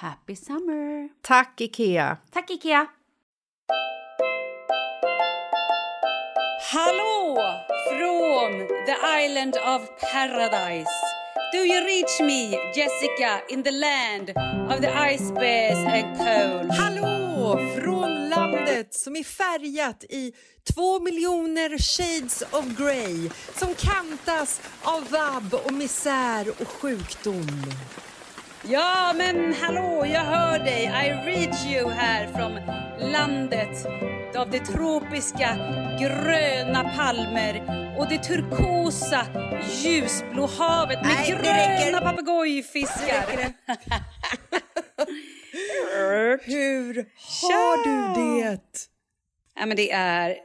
[0.00, 1.08] Happy summer!
[1.22, 2.16] Tack, Ikea!
[2.30, 2.86] Tack Ikea!
[6.72, 7.38] Hallå
[7.90, 9.82] från the island of
[10.12, 10.90] paradise.
[11.52, 14.30] Do you reach me, Jessica, in the land
[14.70, 16.70] of the ice bears and cold?
[16.78, 20.32] Hallå från landet som är färgat i
[20.74, 27.46] två miljoner shades of grey som kantas av vabb och misär och sjukdom.
[28.68, 30.84] Ja, men hallå, jag hör dig.
[30.84, 32.52] I reach you här från
[33.10, 33.86] landet
[34.36, 35.56] av det tropiska
[36.00, 37.62] gröna palmer
[37.98, 39.26] och det turkosa
[39.84, 43.24] ljusblå havet med Nej, gröna papegojfiskar.
[46.44, 46.94] Hur
[47.42, 48.60] har du det?
[49.54, 50.36] Ja, men det är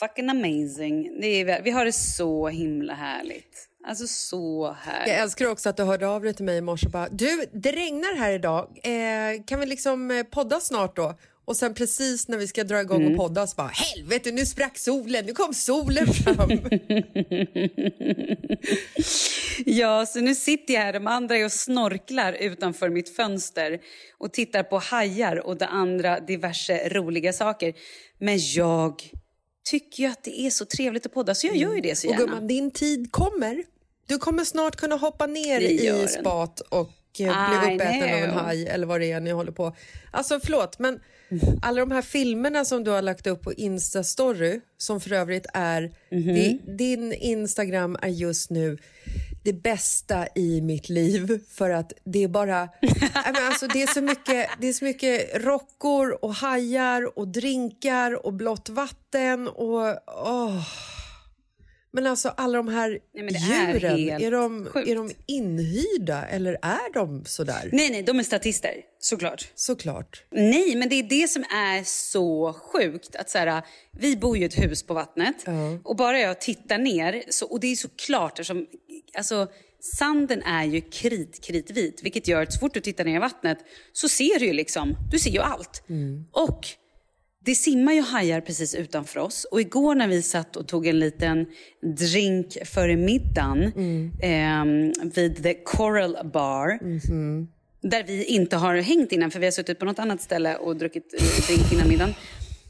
[0.00, 1.20] fucking amazing.
[1.20, 3.68] Det är, vi har det så himla härligt.
[3.88, 5.08] Alltså så härligt.
[5.08, 7.44] Jag älskar också att du hörde av dig till mig i morse och bara du,
[7.52, 8.78] det regnar här idag.
[8.82, 11.18] Eh, kan vi liksom eh, podda snart då?
[11.44, 14.78] Och sen precis när vi ska dra igång och podda så bara helvete nu sprack
[14.78, 16.50] solen, nu kom solen fram.
[19.66, 23.80] Ja, så nu sitter jag här, de andra är och snorklar utanför mitt fönster
[24.18, 27.74] och tittar på hajar och det andra diverse roliga saker.
[28.18, 29.02] Men jag
[29.70, 32.08] tycker ju att det är så trevligt att podda så jag gör ju det så
[32.08, 32.26] och gärna.
[32.26, 33.75] gumman, din tid kommer.
[34.06, 38.66] Du kommer snart kunna hoppa ner i spat och eh, bli uppäten av en haj
[38.66, 39.76] eller vad det är ni håller på.
[40.10, 41.00] Alltså förlåt, men
[41.62, 45.92] alla de här filmerna som du har lagt upp på Insta-story som för övrigt är...
[46.10, 46.34] Mhm.
[46.34, 48.78] det, din Instagram är just nu
[49.44, 52.68] det bästa i mitt liv för att det är bara...
[53.48, 58.32] Alltså, det, är så mycket, det är så mycket rockor och hajar och drinkar och
[58.32, 59.98] blått vatten och...
[60.06, 60.62] åh.
[61.96, 64.88] Men alltså alla de här Nej, är djuren, helt är, de, sjukt.
[64.88, 67.68] är de inhyrda eller är de sådär?
[67.72, 69.48] Nej, nej, de är statister, såklart.
[69.54, 70.24] Såklart.
[70.30, 73.16] Nej, men det är det som är så sjukt.
[73.16, 75.44] Att så här, vi bor ju i ett hus på vattnet
[75.84, 78.66] och bara jag tittar ner, så, och det är så klart eftersom,
[79.18, 79.48] alltså,
[79.98, 83.58] sanden är ju krit, kritvit, vilket gör att så fort du tittar ner i vattnet
[83.92, 85.82] så ser du ju liksom, du ser ju allt.
[86.32, 86.66] Och
[87.46, 90.98] det simmar ju hajar precis utanför oss och igår när vi satt och tog en
[90.98, 91.46] liten
[91.98, 93.72] drink före middagen
[94.22, 96.78] ehm, vid The Coral Bar
[97.82, 100.76] där vi inte har hängt innan för vi har suttit på något annat ställe och
[100.76, 102.14] druckit eh, drink innan middagen.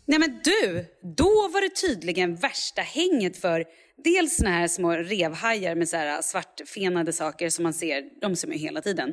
[0.04, 0.84] Nej men du,
[1.16, 3.64] då var det tydligen värsta hänget för
[4.04, 8.48] dels såna här små revhajar med så här svartfenade saker som man ser, de ser
[8.48, 9.12] man ju hela tiden.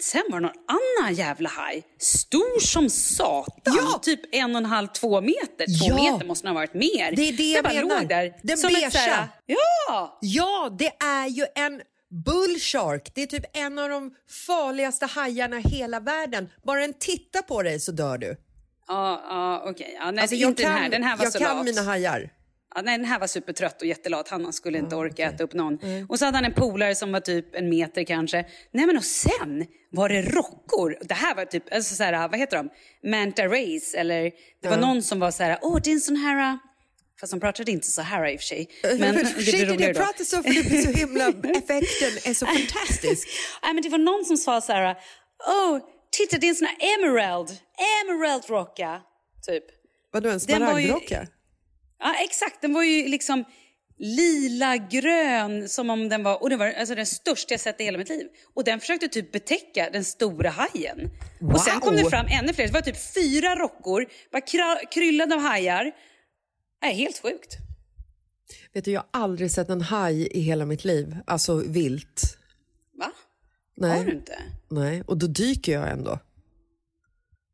[0.00, 3.98] Sen var det någon annan jävla haj, stor som satan, Ja!
[4.02, 5.78] typ en och en halv, två meter.
[5.80, 6.12] Två Ja!
[6.12, 7.12] meter måste den ha varit mer.
[7.16, 8.00] Det är det jag bara menar.
[8.00, 8.32] låg där.
[8.42, 9.28] Den som så här-.
[9.46, 10.18] Ja!
[10.20, 11.80] Ja, det är ju en
[12.24, 13.12] bullshark.
[13.14, 14.14] Det är typ en av de
[14.46, 16.48] farligaste hajarna i hela världen.
[16.66, 18.36] Bara en titta på dig så dör du.
[18.88, 19.96] Ja, ja okej.
[20.00, 20.88] Ja, nej, Alltså, inte jag den här.
[20.88, 21.66] Den här var jag så kan lat.
[21.66, 22.30] mina hajar.
[22.74, 24.28] Ja, nej, den här var supertrött och jättelat.
[24.28, 25.78] Han skulle inte orka äta upp någon.
[26.08, 28.46] Och så hade han en polare som var typ en meter kanske.
[28.72, 30.98] Nej men och sen var det rockor.
[31.00, 32.70] Det här var typ, alltså så här, vad heter de?
[33.10, 34.30] Manta rays eller
[34.62, 36.58] det var någon som var så här, åh det är en sån här...
[37.20, 38.68] Fast de pratade inte så här i och för sig.
[38.82, 40.00] Men det Försök blir inte roligare då.
[40.00, 41.28] prata så för det blir så himla...
[41.28, 43.28] Effekten är så fantastisk.
[43.62, 44.96] Nej men det var någon som sa så här,
[45.48, 45.78] åh
[46.10, 47.50] titta det är en sån här emerald,
[48.02, 49.00] emerald rocka.
[49.46, 49.64] Typ.
[50.12, 51.26] Vadå, en smaragdrocka?
[52.00, 52.60] Ja, exakt.
[52.62, 53.44] Den var ju liksom
[53.98, 57.84] lila grön som om den var, och det var alltså den största jag sett i
[57.84, 58.26] hela mitt liv.
[58.54, 61.10] Och den försökte typ betäcka den stora hajen.
[61.54, 62.02] Och sen kom Wow.
[62.04, 62.66] det fram ännu fler.
[62.66, 65.92] Det var typ fyra rockor, bara kryllade av hajar.
[66.82, 67.56] Nej, helt sjukt.
[68.72, 71.16] Vet du, jag har aldrig sett en haj i hela mitt liv.
[71.26, 72.36] Alltså vilt.
[72.98, 73.12] Va?
[73.76, 73.98] Nej.
[73.98, 74.38] Har du inte?
[74.70, 76.18] Nej, och då dyker jag ändå.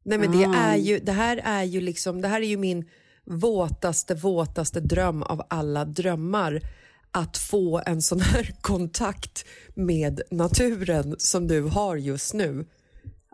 [0.04, 2.84] Nej men det är ju, det här är ju liksom, det här är ju min
[3.26, 6.60] våtaste, våtaste dröm av alla drömmar.
[7.10, 9.44] Att få en sån här kontakt
[9.74, 12.66] med naturen som du har just nu.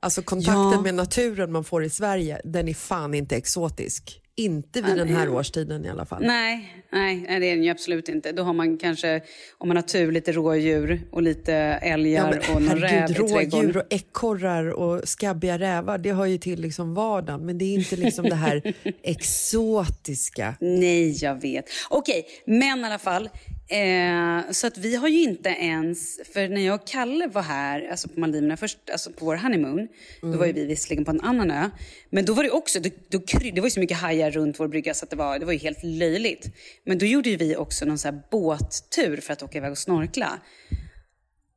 [0.03, 0.81] Alltså kontakten Ja.
[0.81, 4.22] med naturen man får i Sverige, den är fan inte exotisk.
[4.37, 6.23] Inte vid den här årstiden i alla fall.
[6.23, 8.33] Nej, nej, nej, det är den ju absolut inte.
[8.33, 9.21] Då har man kanske,
[9.59, 13.83] om man har tur, lite rådjur och lite älgar och någon räv i rådjur och
[13.91, 17.47] ekorrar och skabbiga rävar, det hör ju till liksom vardagen.
[17.47, 20.55] Men det är inte liksom det här exotiska.
[20.61, 21.65] Nej, jag vet.
[21.91, 23.29] Okej, men i alla fall.
[23.73, 27.89] Eh, så att vi har ju inte ens, för när jag och Kalle var här,
[27.91, 29.89] alltså på Maldiverna först, alltså på vår honeymoon,
[30.21, 31.71] då var ju vi visserligen på en annan ö.
[32.11, 33.19] Men då var det också, då, då,
[33.53, 35.53] det var ju så mycket hajar runt vår brygga så att det var, det var
[35.53, 36.47] ju helt löjligt.
[36.85, 39.79] Men då gjorde ju vi också någon så här båttur för att åka iväg och
[39.79, 40.39] snorkla.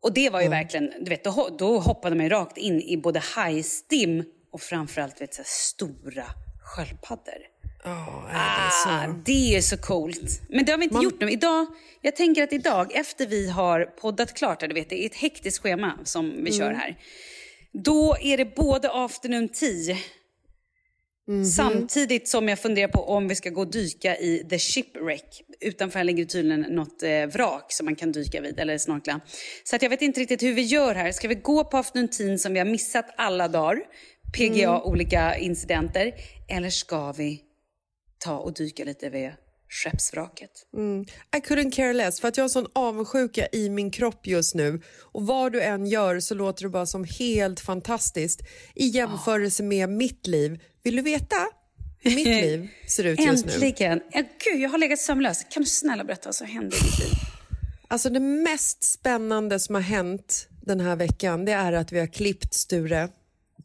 [0.01, 2.97] Och det var ju verkligen, du vet, då, då hoppade man ju rakt in i
[2.97, 6.25] både hajstim och framförallt vet, så stora
[6.63, 7.54] sköldpaddor.
[7.85, 10.41] Ah, det är så coolt.
[10.49, 11.31] Men det har vi inte gjort nu.
[11.31, 11.65] Idag,
[12.01, 15.63] jag tänker att idag, efter vi har poddat klart, du vet, det är ett hektiskt
[15.63, 16.97] schema som vi kör här.
[17.73, 19.97] Då är det både afternoon tea,
[21.55, 25.41] samtidigt som jag funderar på om vi ska gå och dyka i The Shipwreck.
[25.61, 29.19] Utanför här ligger tydligen något eh, vrak som man kan dyka vid eller snorkla.
[29.63, 31.11] Så att jag vet inte riktigt hur vi gör här.
[31.11, 33.79] Ska vi gå på afternoon tea som vi har missat alla dagar?
[34.37, 36.13] PGA, olika incidenter.
[36.47, 37.41] Eller ska vi
[38.25, 39.31] ta och dyka lite vid
[39.69, 40.51] skeppsvraket?
[41.35, 44.81] I couldn't care less, för att jag har sån avundsjuka i min kropp just nu.
[45.01, 48.41] Och vad du än gör så låter det bara som helt fantastiskt
[48.75, 50.59] i jämförelse med mitt liv.
[50.83, 51.35] Vill du veta
[51.99, 53.51] hur mitt liv ser ut just nu?
[53.51, 54.01] Äntligen!
[54.13, 55.45] Gud, jag har legat sömnlös.
[55.49, 57.13] Kan du snälla berätta vad som hände i ditt liv?
[57.87, 62.07] Alltså det mest spännande som har hänt den här veckan det är att vi har
[62.07, 63.09] klippt Sture.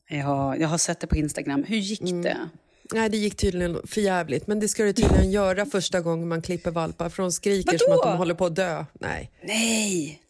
[0.08, 1.64] Ja, jag har sett det på Instagram.
[1.64, 2.48] Hur gick det?
[2.94, 6.42] Nej, det gick tydligen för jävligt, men det ska det tydligen göra första gången man
[6.42, 8.02] klipper valpar för de skriker som Vadå?
[8.02, 8.84] att de håller på att dö.
[9.00, 9.30] Nej.
[9.42, 10.22] Nej!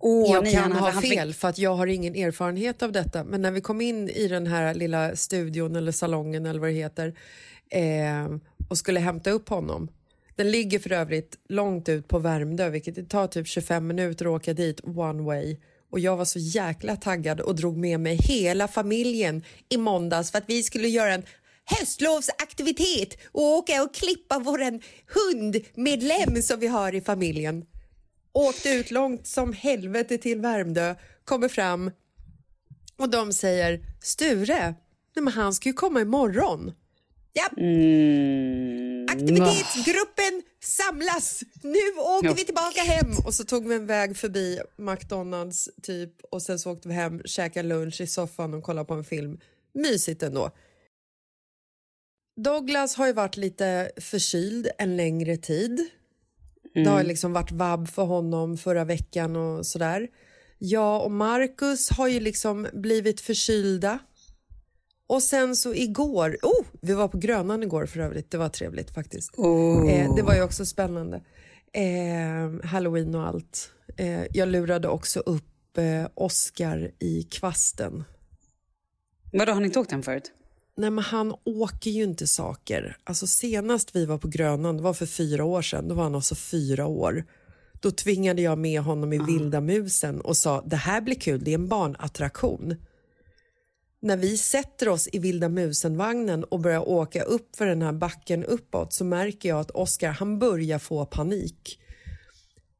[0.00, 3.24] Åh, jag nej, kan ha fel för att jag har ingen erfarenhet av detta.
[3.24, 6.74] Men när vi kom in i den här lilla studion eller salongen eller vad det
[6.74, 7.14] heter
[7.70, 8.28] eh,
[8.68, 9.88] och skulle hämta upp honom.
[10.36, 14.30] Den ligger för övrigt långt ut på Värmdö vilket det tar typ 25 minuter att
[14.30, 15.56] åka dit one way.
[15.90, 20.38] Och jag var så jäkla taggad och drog med mig hela familjen i måndags för
[20.38, 21.22] att vi skulle göra en
[21.78, 27.64] höstlovsaktivitet och åka och klippa våran hundmedlem som vi har i familjen.
[28.32, 30.94] åkte ut långt som helvete till Värmdö,
[31.24, 31.90] kommer fram
[32.96, 34.74] och de säger Sture,
[35.16, 36.72] nej men han ska ju komma imorgon.
[37.32, 39.06] Ja, Mm.
[39.10, 43.12] aktivitetsgruppen samlas, nu åker vi tillbaka hem.
[43.26, 47.22] Och så tog vi en väg förbi McDonalds typ och sen så åkte vi hem,
[47.24, 49.38] käkade lunch i soffan och kollade på en film.
[49.74, 50.50] Mysigt ändå.
[52.38, 55.88] Douglas har ju varit lite förkyld en längre tid.
[56.74, 60.08] Det har liksom varit vabb för honom förra veckan och sådär.
[60.58, 63.98] Jag och Marcus har ju liksom blivit förkylda.
[65.06, 68.94] Och sen så igår, oh, vi var på Grönan igår för övrigt, det var trevligt
[68.94, 69.38] faktiskt.
[69.88, 71.22] Eh, det var ju också spännande.
[71.72, 73.70] Eh, Halloween och allt.
[73.96, 78.04] Eh, jag lurade också upp eh, Oscar i kvasten.
[79.32, 80.32] Vadå, har ni inte åkt hem förut?
[80.78, 82.96] Nej, men han åker ju inte saker.
[83.04, 86.14] Alltså senast vi var på Grönan, det var för fyra år sedan, då var han
[86.14, 87.24] alltså fyra år.
[87.80, 91.50] Då tvingade jag med honom i Vilda musen och sa det här blir kul, det
[91.50, 92.74] är en barnattraktion.
[94.00, 98.44] När vi sätter oss i Vilda musen-vagnen och börjar åka upp för den här backen
[98.44, 101.80] uppåt så märker jag att Oscar han börjar få panik.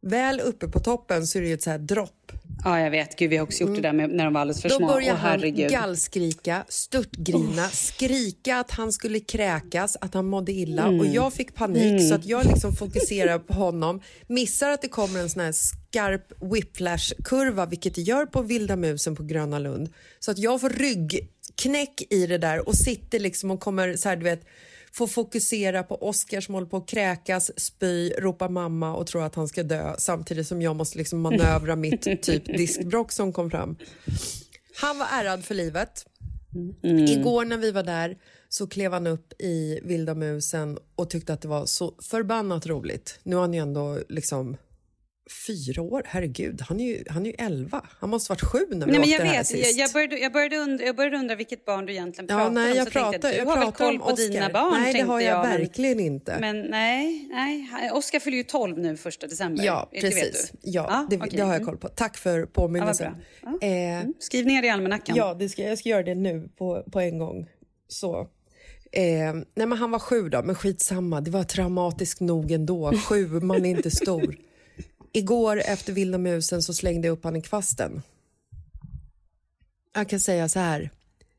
[0.03, 2.33] Väl uppe på toppen så är det ett så här dropp
[2.65, 3.17] Ja, jag vet.
[3.19, 4.81] Gud, vi har också gjort det där med, när de var alldeles för Mm.
[4.81, 4.95] Då små.
[4.95, 5.71] börjar Åh, han herregud.
[5.71, 12.09] gallskrika, störtgrina, skrika att han skulle kräkas, att han mådde illa och jag fick panik
[12.09, 16.33] så att jag liksom fokuserar på honom, missar att det kommer en sån här skarp
[16.41, 19.89] whiplash-kurva, vilket det gör på Vilda musen på Gröna Lund,
[20.19, 24.17] så att jag får ryggknäck i det där och sitter liksom och kommer så här,
[24.17, 24.45] du vet,
[24.93, 29.35] får fokusera på Oscar som håller på att kräkas, spy, ropa mamma och tror att
[29.35, 33.77] han ska dö samtidigt som jag måste liksom manövra mitt typ diskbrock som kom fram.
[34.81, 36.07] Han var ärrad för livet.
[36.83, 38.19] Igår när vi var där
[38.49, 43.21] så klev han upp i Vilda musen och tyckte att det var så förbannat roligt.
[43.23, 44.57] Nu är han ju ändå liksom
[45.47, 47.87] fyra år, herregud, han är ju, han är ju elva.
[48.01, 49.79] Han måste varit sju när vi Nej, men åkte jag här vet, jag, sist.
[49.79, 52.71] jag, började, jag, började undra, jag började undra vilket barn du egentligen Ja, pratar nej,
[52.73, 52.77] om.
[52.79, 54.53] jag så tänkte pratar, du jag har väl pratar koll på dina Oscar.
[54.53, 56.37] barn, Nej, det har jag, men- verkligen inte.
[56.41, 57.91] Men nej, nej.
[57.93, 59.65] Oskar fyller ju 12 nu första december.
[59.65, 60.53] Ja, precis.
[60.63, 61.29] Ja, det, okej.
[61.33, 61.67] det har jag Mm.
[61.67, 61.89] koll på.
[61.89, 63.13] Tack för Ja, påminnelsen.
[63.43, 63.59] Ja.
[63.63, 63.69] eh,
[64.01, 64.15] Mm.
[64.19, 65.17] Skriv ner det i almanackan.
[65.17, 67.47] Ja, det ska, jag ska göra det nu på, på en gång.
[67.89, 68.21] Så.
[68.93, 69.03] Eh,
[69.35, 71.21] nej men han var sju då, men skitsamma.
[71.21, 72.93] Det var traumatiskt nog ändå.
[73.09, 74.37] Sju, man är inte stor.
[75.19, 78.03] Igår efter Vilda musen så slängde jag upp han i kvasten.
[79.95, 80.91] Jag kan säga så här.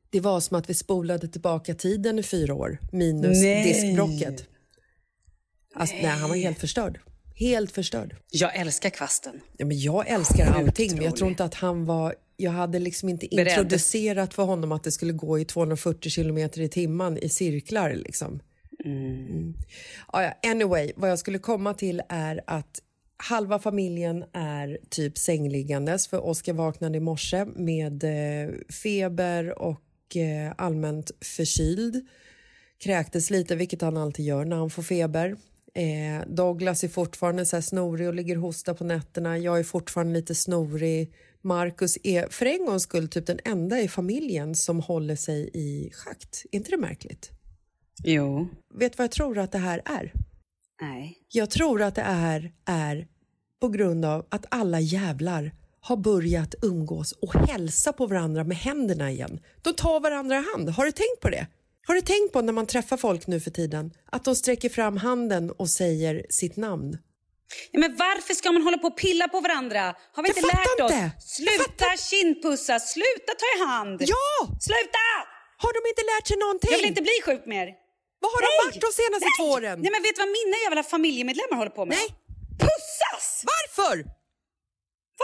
[0.10, 3.64] Det var som att vi spolade tillbaka tiden i fyra år, minus Nej.
[3.64, 4.46] diskbrocket.
[5.76, 7.00] Alltså, nej, han var helt förstörd.
[7.36, 8.16] Helt förstörd.
[8.32, 9.42] Jag älskar kvasten.
[9.58, 12.16] Ja, men jag älskar allting, men jag tror inte att han var...
[12.38, 13.48] Jag hade liksom inte Beredd.
[13.48, 17.94] introducerat för honom att det skulle gå i 240 kilometer i timmen i cirklar.
[17.94, 18.40] Liksom.
[18.86, 19.54] Mm.
[20.14, 22.82] Ja, anyway, vad jag skulle komma till är att
[23.24, 30.54] halva familjen är typ sängliggandes för Oskar vaknade i morse med eh, feber och eh,
[30.58, 32.08] allmänt förkyld
[32.84, 35.36] kräktes lite, vilket han alltid gör när han får feber.
[35.74, 39.38] Eh, Douglas är fortfarande så här snorig och ligger och hostar på nätterna.
[39.38, 41.14] Jag är fortfarande lite snorig.
[41.42, 45.92] Marcus är för en gångs skull typ den enda i familjen som håller sig i
[45.94, 46.46] schakt.
[46.52, 47.30] Är inte det märkligt?
[48.04, 48.48] Jo.
[48.74, 50.14] Vet du vad jag tror att det här är?
[50.82, 51.18] Nej.
[51.30, 53.08] Jag tror att det är, är
[53.62, 59.12] på grund av att alla jävlar har börjat umgås och hälsa på varandra med händerna
[59.12, 59.40] igen.
[59.62, 60.70] De tar varandra i hand.
[60.70, 61.48] Har du tänkt på det?
[61.88, 64.98] Har du tänkt på när man träffar folk nu för tiden att de sträcker fram
[64.98, 66.98] handen och säger sitt namn?
[67.72, 69.96] Ja, men varför ska man hålla på och pilla på varandra?
[70.14, 70.92] Har vi Jag inte lärt oss?
[70.92, 71.12] inte.
[71.22, 74.02] Sluta kindpussa, sluta ta i hand.
[74.02, 74.28] Ja!
[74.68, 75.08] Sluta!
[75.64, 76.70] Har de inte lärt sig någonting?
[76.72, 77.68] Jag vill inte bli sjuk mer.
[78.24, 78.50] Vad har Nej!
[78.58, 79.38] de varit de senaste Nej!
[79.40, 79.78] två åren?
[79.84, 81.98] Nej men vet du vad mina jävla familjemedlemmar håller på med?
[82.02, 82.10] Nej.
[82.66, 83.28] Pussas!
[83.54, 83.96] Varför?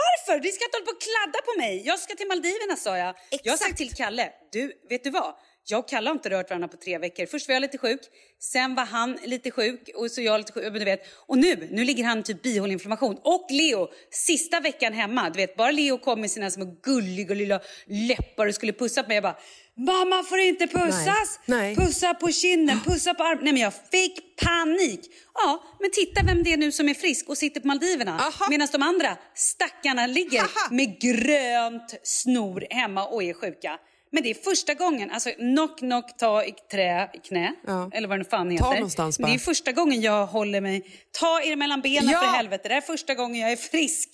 [0.02, 0.34] Varför?
[0.44, 1.72] Ni ska inte hålla på och kladda på mig.
[1.90, 3.12] Jag ska till Maldiverna sa jag.
[3.44, 3.78] Jag har sagt Exakt.
[3.78, 5.30] till Kalle, du vet du vad?
[5.68, 7.26] Jag och Kalle har inte rört varandra på tre veckor.
[7.26, 8.00] Först var jag lite sjuk,
[8.40, 10.72] sen var han lite sjuk och så jag lite sjuk.
[10.72, 11.00] Du vet.
[11.26, 13.18] Och nu, nu ligger han typ bihåleinflammation.
[13.22, 15.30] Och Leo, sista veckan hemma.
[15.30, 19.08] Du vet, bara Leo kom med sina små gulliga lilla läppar och skulle pussa på
[19.08, 19.14] mig.
[19.14, 19.38] Jag bara,
[19.76, 21.40] mamma får inte pussas!
[21.46, 21.76] Nej.
[21.76, 21.76] Nej.
[21.76, 23.44] Pussa på kinden, pussa på armen.
[23.44, 25.00] Nej men jag fick panik.
[25.34, 28.18] Ja, men titta vem det är nu som är frisk och sitter på Maldiverna.
[28.18, 28.46] Aha.
[28.50, 30.68] Medan de andra stackarna ligger Haha.
[30.70, 33.78] med grönt snor hemma och är sjuka.
[34.12, 37.90] Men det är första gången, alltså knock knock ta i trä, i knä, Ja.
[37.94, 38.74] eller vad det fan Ta heter.
[38.74, 39.44] någonstans Men det är bara.
[39.44, 40.86] första gången jag håller mig,
[41.20, 42.18] ta er mellan benen Ja.
[42.20, 42.68] för helvete.
[42.68, 44.08] Det är första gången jag är frisk.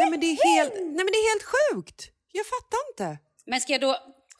[0.00, 2.08] Nej men, det är helt, nej men det är helt sjukt.
[2.32, 3.18] Jag fattar inte.
[3.46, 3.96] Men ska jag då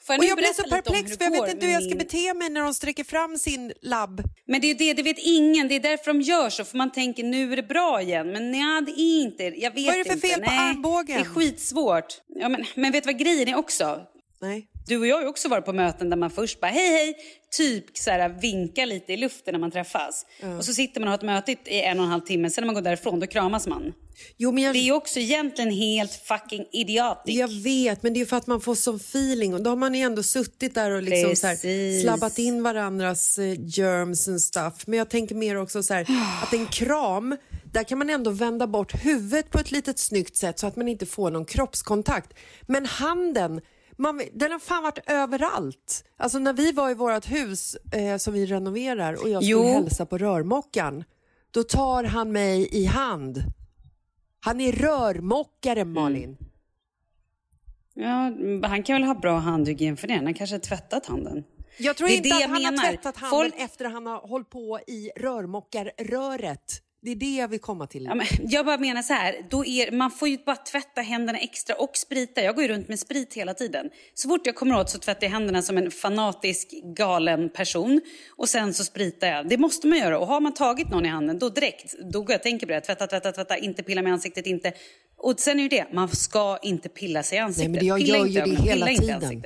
[0.07, 1.99] Får Och nu jag blir så perplex för jag vet inte hur jag ska min-
[1.99, 4.23] bete mig när de sträcker fram sin labb.
[4.47, 5.69] Men det är det, det vet ingen.
[5.69, 6.65] Det är därför de gör så.
[6.65, 8.33] För man tänker nu är det bra igen.
[8.33, 9.43] Men nej, det är inte.
[9.45, 10.29] Jag vet Vad är det för inte.
[10.29, 11.17] fel på nej, armbågen?
[11.17, 12.21] Det är skitsvårt.
[12.29, 14.01] Ja, men, men vet du vad grejen är också?
[14.43, 14.67] Nej.
[14.87, 17.17] Du och jag har också varit på möten där man först bara hej hej,
[17.57, 20.27] typ så här, vinkar lite i luften när man träffas.
[20.59, 22.63] Och så sitter man och har ett möte i en och en halv timme, sen
[22.63, 23.93] när man går därifrån då kramas man.
[24.37, 27.37] Jo, men jag, Det är också egentligen helt fucking idiotic.
[27.37, 29.55] jag vet, men det är för att man får sån feeling.
[29.55, 33.39] Och då har man ju ändå suttit där och liksom så här, slabbat in varandras
[33.39, 34.87] eh, germs and stuff.
[34.87, 36.07] Men jag tänker mer också så här,
[36.43, 37.37] att en kram,
[37.73, 40.89] där kan man ändå vända bort huvudet på ett litet snyggt sätt så att man
[40.89, 42.35] inte får någon kroppskontakt.
[42.67, 43.61] Men handen,
[44.01, 46.05] man, den har fan varit överallt.
[46.17, 49.73] Alltså när vi var i vårt hus eh, som vi renoverar och jag skulle Jo.
[49.73, 51.05] hälsa på rörmokaren,
[51.51, 53.43] då tar han mig i hand.
[54.41, 56.37] Han är rörmokare, Malin.
[57.95, 58.33] Ja,
[58.69, 60.15] han kan väl ha bra handhygien för det.
[60.15, 61.45] Han kanske har tvättat handen.
[61.79, 62.91] Jag tror Det inte det att han har menar.
[62.91, 66.83] tvättat handen Folk- efter att han har hållit på i rörmokarröret.
[67.03, 68.05] Det är det jag vill komma till.
[68.05, 71.75] Ja, jag bara menar så här, då är, man får ju bara tvätta händerna extra
[71.75, 72.43] och sprita.
[72.43, 73.91] Jag går ju runt med sprit hela tiden.
[74.15, 78.01] Så fort jag kommer åt så tvättar jag händerna som en fanatisk galen person.
[78.37, 79.49] Och sen så spritar jag.
[79.49, 80.19] Det måste man göra.
[80.19, 82.73] Och har man tagit någon i handen, då direkt, då går jag och tänker på
[82.73, 82.81] det.
[82.81, 84.73] Tvätta, tvätta, tvätta, inte pilla med ansiktet, inte.
[85.17, 87.73] Och sen är ju det, man ska inte pilla sig i ansiktet.
[87.73, 89.43] men jag pilla gör inte ju det hela tiden.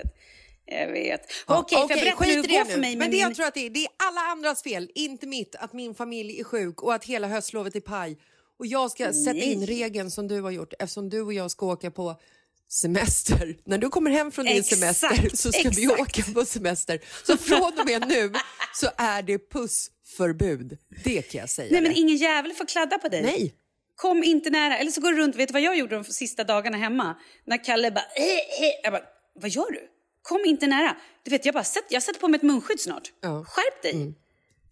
[0.66, 1.21] Jag vet.
[1.47, 2.80] Okej, får jag berätta hur skit det går det för nu.
[2.80, 3.21] mig Men det min...
[3.21, 6.40] jag tror att det är, det är alla andras fel, inte mitt, att min familj
[6.40, 8.18] är sjuk och att hela höstlovet är paj.
[8.59, 11.66] Och jag ska sätta in regeln som du har gjort eftersom du och jag ska
[11.66, 12.21] åka på
[12.68, 13.56] semester.
[13.64, 16.00] När du kommer hem från din Exakt, semester så ska vi exakt.
[16.00, 17.00] åka på semester.
[17.26, 18.33] Så från och med nu
[18.75, 20.78] så är det pussförbud.
[21.04, 21.73] Det kan jag säga.
[21.73, 23.23] Nej, men ingen jävel får kladda på dig.
[23.23, 23.54] Nej.
[23.97, 24.78] Kom inte nära.
[24.78, 25.37] Eller så går du runt.
[25.37, 27.16] Vet du vad jag gjorde de sista dagarna hemma?
[27.47, 28.04] När Kalle bara...
[28.16, 28.73] Eh, eh.
[28.83, 29.02] Jag bara,
[29.35, 29.88] vad gör du?
[30.25, 30.97] Kom inte nära.
[31.23, 33.12] Du vet, jag bara, sätt, jag sätter på mig ett munskydd snart.
[33.21, 33.45] Ja.
[33.45, 34.14] Skärp dig.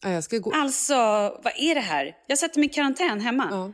[0.02, 0.52] Ja, jag ska gå.
[0.54, 0.94] Alltså,
[1.44, 2.16] vad är det här?
[2.26, 3.48] Jag sätter mig i karantän hemma.
[3.50, 3.72] Ja.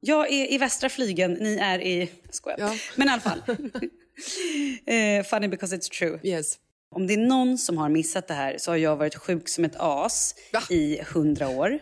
[0.00, 2.10] Jag är i västra flygen, ni är i...
[2.30, 2.58] Skojar.
[2.60, 2.74] Ja.
[2.96, 3.42] Men i alla fall.
[4.86, 6.20] eh, funny because it's true.
[6.22, 6.58] Yes.
[6.90, 9.64] Om det är någon som har missat det här så har jag varit sjuk som
[9.64, 10.62] ett as Va?
[10.70, 11.78] i hundra år.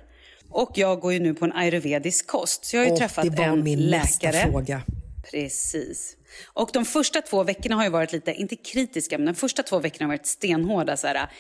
[0.51, 2.64] Och jag går ju nu på en ayurvedisk kost.
[2.64, 4.51] Så jag har ju Och träffat det var en min nästa läkare.
[4.51, 4.83] fråga.
[5.31, 6.16] Precis.
[6.47, 9.79] Och de första två veckorna har ju varit lite, inte kritiska, men de första två
[9.79, 10.97] veckorna har varit stenhårda.
[10.97, 11.31] Så här,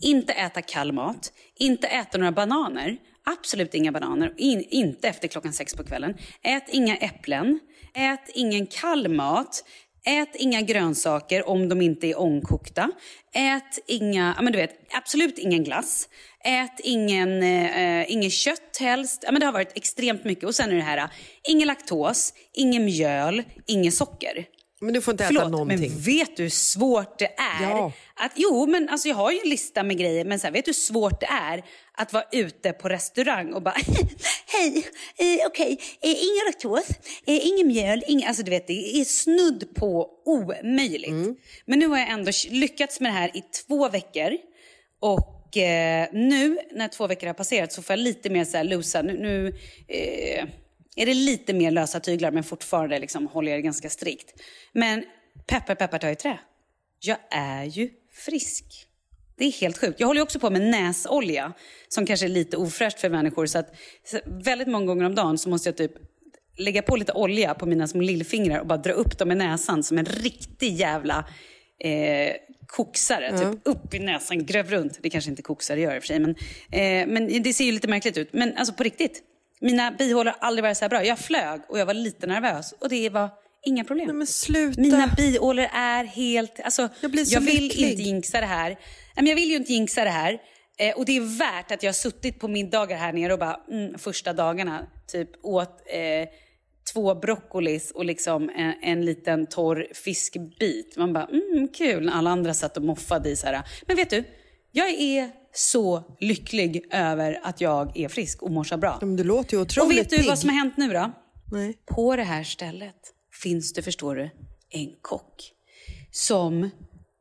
[0.00, 5.52] inte äta kall mat, inte äta några bananer, absolut inga bananer, in, inte efter klockan
[5.52, 6.14] sex på kvällen.
[6.42, 7.60] Ät inga äpplen,
[7.94, 9.64] ät ingen kall mat,
[10.06, 12.90] ät inga grönsaker om de inte är ångkokta.
[13.34, 16.08] Ät inga, ja men du vet, absolut ingen glass.
[16.44, 19.22] Ät ingen, eh, ingen kött helst.
[19.26, 20.44] Ja, men det har varit extremt mycket.
[20.44, 21.08] Och sen är det här,
[21.48, 24.46] ingen laktos, ingen mjöl, ingen socker.
[24.80, 25.90] Men du får inte äta Förlåt, någonting.
[25.90, 27.62] men vet du hur svårt det är?
[27.62, 27.92] Ja.
[28.14, 30.64] Att, jo, men alltså, jag har ju en lista med grejer, men så här, vet
[30.64, 31.62] du hur svårt det är
[31.96, 33.76] att vara ute på restaurang och bara
[34.46, 36.88] hej, eh, okej, eh, ingen laktos,
[37.26, 41.10] eh, ingen mjöl, ingen, alltså du vet det är snudd på omöjligt.
[41.10, 41.36] Mm.
[41.64, 44.32] Men nu har jag ändå lyckats med det här i två veckor
[45.00, 48.64] och eh, nu när två veckor har passerat så får jag lite mer så här
[48.64, 49.48] losa, nu, nu
[49.88, 50.44] eh,
[50.96, 54.42] är det lite mer lösa tyglar men fortfarande liksom håller jag det ganska strikt.
[54.72, 55.04] Men
[55.46, 56.38] peppar peppar ta i trä.
[57.00, 58.64] Jag är ju frisk.
[59.36, 60.00] Det är helt sjukt.
[60.00, 61.52] Jag håller också på med näsolja
[61.88, 63.46] som kanske är lite ofräscht för människor.
[63.46, 65.92] Så att så väldigt många gånger om dagen så måste jag typ
[66.56, 69.82] lägga på lite olja på mina små lillfingrar och bara dra upp dem i näsan
[69.82, 71.24] som en riktig jävla
[71.78, 72.32] eh,
[72.66, 73.38] koksare.
[73.38, 74.98] Typ upp i näsan, gräv runt.
[75.02, 76.30] Det kanske inte koksare gör i och för sig, men,
[76.70, 78.32] eh, men det ser ju lite märkligt ut.
[78.32, 79.22] Men alltså på riktigt,
[79.60, 81.04] mina bihålor har aldrig varit så här bra.
[81.04, 83.30] Jag flög och jag var lite nervös och det var
[83.64, 84.06] inga problem.
[84.06, 84.80] Nej, men sluta.
[84.80, 86.60] Mina bihålor är helt...
[86.60, 87.90] Alltså, Jag blir så jag vill lycklig.
[87.90, 88.78] inte jinxa det här.
[89.16, 90.38] Men jag vill ju inte jinxa det här.
[90.78, 93.60] Eh, och det är värt att jag har suttit på middagar här nere och bara
[93.70, 96.28] mm, första dagarna typ åt eh,
[96.92, 100.96] två broccolis och liksom en, en liten torr fiskbit.
[100.96, 102.04] Man bara, mm, kul.
[102.04, 103.62] När alla andra satt och moffade i så här.
[103.86, 104.24] Men vet du,
[104.72, 108.98] jag är så lycklig över att jag är frisk och mår så bra.
[109.00, 111.12] Men du låter ju Och otroligt vet du vad som har hänt nu då?
[111.52, 111.74] Nej.
[111.86, 112.94] På det här stället
[113.44, 114.30] finns det, förstår du,
[114.70, 115.52] en kock
[116.10, 116.70] som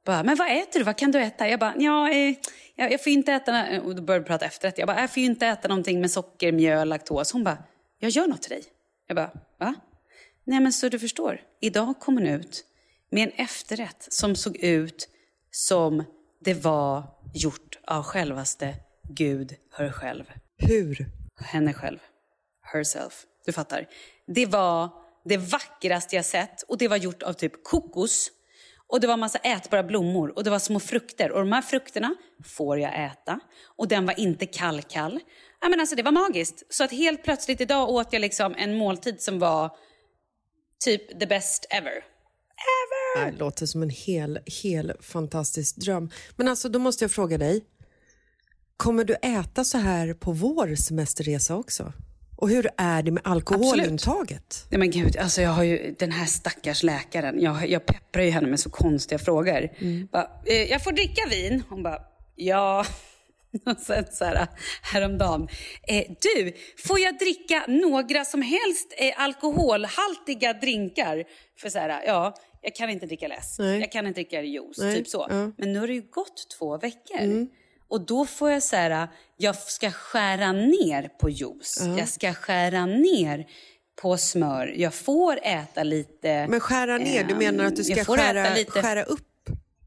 [0.05, 0.83] bara, men vad äter du?
[0.83, 1.49] Vad kan du äta?
[1.49, 2.35] Jag bara, ja, eh,
[2.75, 4.77] jag, jag får inte äta, och då började vi prata efterrätt.
[4.77, 7.31] Jag bara, jag får ju inte äta någonting med socker, mjöl, laktos.
[7.31, 7.57] Hon bara,
[7.99, 8.63] jag gör något till dig.
[9.07, 9.75] Jag bara, va?
[10.43, 12.65] Nej men så du förstår, idag kom hon ut
[13.09, 15.09] med en efterrätt som såg ut
[15.51, 16.03] som
[16.41, 18.75] det var gjort av självaste
[19.09, 20.23] Gud, hör själv
[20.57, 21.05] Hur?
[21.41, 21.99] henne själv.
[22.61, 23.25] Herself.
[23.45, 23.87] Du fattar.
[24.27, 24.89] Det var
[25.25, 28.31] det vackraste jag sett och det var gjort av typ kokos
[28.87, 31.31] Och det var massa ätbara blommor och det var små frukter.
[31.31, 33.39] Och de här frukterna får jag äta.
[33.77, 35.19] Och den var inte kall-kall.
[35.61, 36.63] Ja, men alltså, det var magiskt.
[36.69, 39.71] Så att helt plötsligt idag åt jag liksom en måltid som var
[40.85, 41.91] typ the best ever.
[43.17, 43.31] Ever!
[43.31, 46.09] Det låter som en hel, hel fantastisk dröm.
[46.35, 47.65] Men alltså, då måste jag fråga dig.
[48.77, 51.93] Kommer du äta så här på vår semesterresa också?
[52.35, 54.65] Och hur är det med alkoholintaget?
[54.69, 57.41] Nej men gud, alltså jag har ju den här stackars läkaren.
[57.41, 59.69] Jag, jag pepprar ju henne med så konstiga frågor.
[59.77, 60.07] Mm.
[60.11, 61.63] Bara, eh, jag får dricka vin?
[61.69, 61.99] Hon bara,
[62.35, 62.85] ja.
[63.65, 64.47] Och sen så här,
[64.81, 65.47] häromdagen.
[65.87, 66.53] Eh, du,
[66.87, 71.23] får jag dricka några som helst eh, alkoholhaltiga drinkar?
[71.59, 73.59] För så här, ja, jag kan inte dricka läsk.
[73.59, 73.79] Nej.
[73.79, 74.77] Jag kan inte dricka juice.
[74.77, 75.25] Nej, Typ så.
[75.29, 75.35] ja.
[75.35, 75.53] Mm.
[75.57, 77.47] Men nu har det ju gått två veckor.
[77.87, 79.07] Och då får jag så här,
[79.43, 81.81] jag ska skära ner på juice.
[81.97, 83.45] Jag ska skära ner
[84.01, 84.73] på smör.
[84.77, 86.47] Jag får äta lite...
[86.47, 89.19] Men skära ner, du menar att du Ehm, ska skära, lite- skära upp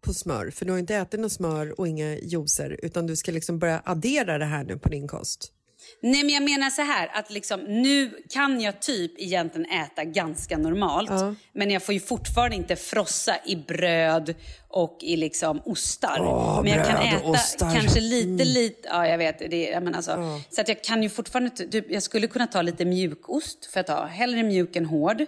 [0.01, 0.51] på smör?
[0.51, 3.83] För du har inte ätit något smör och inga juicer utan du ska liksom börja
[3.85, 5.53] addera det här nu på din kost.
[6.03, 10.59] Nej men jag menar så här att liksom, nu kan jag typ egentligen äta ganska
[10.59, 11.11] normalt.
[11.53, 14.35] Men jag får ju fortfarande inte frossa i bröd
[14.69, 16.17] och i liksom ostar.
[16.21, 17.65] Åh, men jag kan äta.
[17.65, 17.75] Mm.
[17.75, 19.39] kanske lite, lite, ja jag vet.
[19.39, 22.63] Det, är- men alltså, Så att jag kan ju fortfarande, typ, jag skulle kunna ta
[22.63, 25.21] lite mjukost för att ta, hellre mjuk än hård.
[25.21, 25.27] Eh,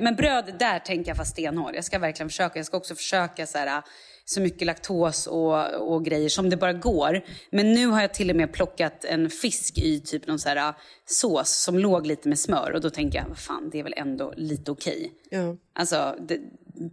[0.00, 1.74] men bröd, där tänker jag fast stenhård.
[1.74, 3.82] Jag ska verkligen försöka, jag ska också försöka så här
[4.28, 7.20] så mycket laktos och, och grejer som det bara går.
[7.50, 10.56] Men nu har jag till och med plockat en fisk i typ någon så här
[10.56, 10.74] äh,
[11.06, 13.94] sås som låg lite med smör och då tänker jag, vad fan, det är väl
[13.96, 15.12] ändå lite okej.
[15.30, 15.56] Ja.
[15.72, 16.40] Alltså, det,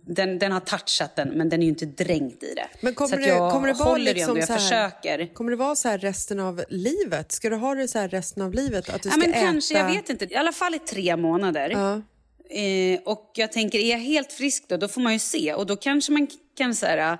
[0.05, 2.67] den, den har touchat den men den är ju inte dränkt i det.
[2.81, 4.89] Men så kommer att det, jag kommer det vara håller liksom ändå, jag så här,
[4.89, 5.33] försöker.
[5.33, 7.31] Kommer det vara så här resten av livet?
[7.31, 8.89] Ska du ha det så här resten av livet?
[8.89, 9.39] Att du Ja, ska men äta...
[9.39, 10.33] kanske, jag vet inte.
[10.33, 11.69] I alla fall i tre månader.
[11.69, 12.01] Ja.
[12.49, 15.53] Eh, och jag tänker, är jag helt frisk då, då får man ju se.
[15.53, 17.17] Och då kanske man kan så här,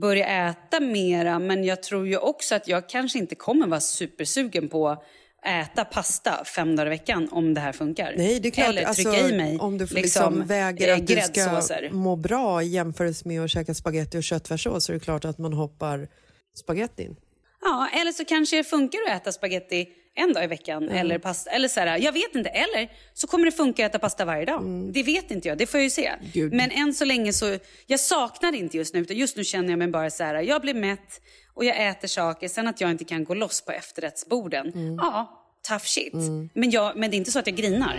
[0.00, 1.38] börja äta mera.
[1.38, 5.04] Men jag tror ju också att jag kanske inte kommer vara supersugen på att
[5.46, 8.14] äta pasta fem dagar i veckan om det här funkar.
[8.16, 8.68] Nej, det är klart.
[8.68, 12.16] Eller trycka alltså, i mig om du får liksom, väger eh, att du ska må
[12.16, 15.52] bra i jämförelse med att käka spaghetti och köttfärssås så är det klart att man
[15.52, 16.08] hoppar
[16.54, 17.16] spagettin.
[17.60, 20.88] Ja, eller så kanske det funkar att äta spaghetti en dag i veckan.
[20.88, 21.50] Eller pasta.
[21.50, 22.48] Eller så här, jag vet inte.
[22.48, 24.90] Eller så kommer det funka att äta pasta varje dag.
[24.92, 25.58] Det vet inte jag.
[25.58, 26.12] Det får jag ju se.
[26.32, 26.52] Gud.
[26.52, 27.58] Men än så länge så...
[27.86, 29.00] Jag saknar det inte just nu.
[29.00, 30.34] Utan just nu känner jag mig bara så här.
[30.34, 31.20] Jag blir mätt
[31.54, 32.48] och jag äter saker.
[32.48, 34.96] Sen att jag inte kan gå loss på efterrättsborden.
[34.98, 36.14] Ja, tough shit.
[36.54, 37.98] Men, jag, men det är inte så att jag grinar.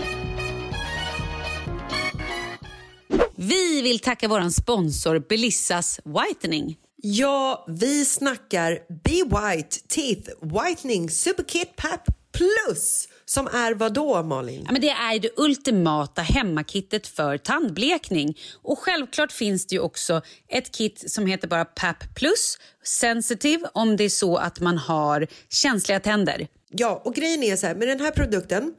[3.38, 6.78] Vi vill tacka vår sponsor Belissas Whitening.
[6.98, 14.64] Ja, vi snackar Be White Teeth Whitening Superkit Pap Plus som är vad då, Malin?
[14.66, 18.38] Ja, men det är det ultimata hemmakittet för tandblekning.
[18.62, 23.98] Och självklart finns det ju också ett kit som heter bara PAP Plus Sensitive om
[23.98, 26.48] det är så att man har känsliga tänder.
[26.70, 28.74] Ja, och grejen är så här, med den här produkten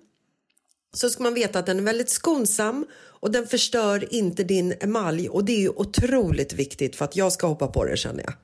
[0.97, 2.87] så ska man veta att den är väldigt skonsam
[3.21, 7.33] och den förstör inte din emalj och det är ju otroligt viktigt för att jag
[7.33, 8.35] ska hoppa på det känner jag.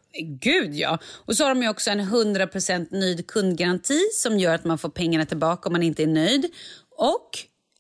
[0.41, 0.99] Gud ja!
[1.27, 5.27] Och så har de också en 100% nöjd kundgaranti som gör att man får pengarna
[5.27, 6.51] tillbaka om man inte är nöjd.
[6.99, 7.31] Och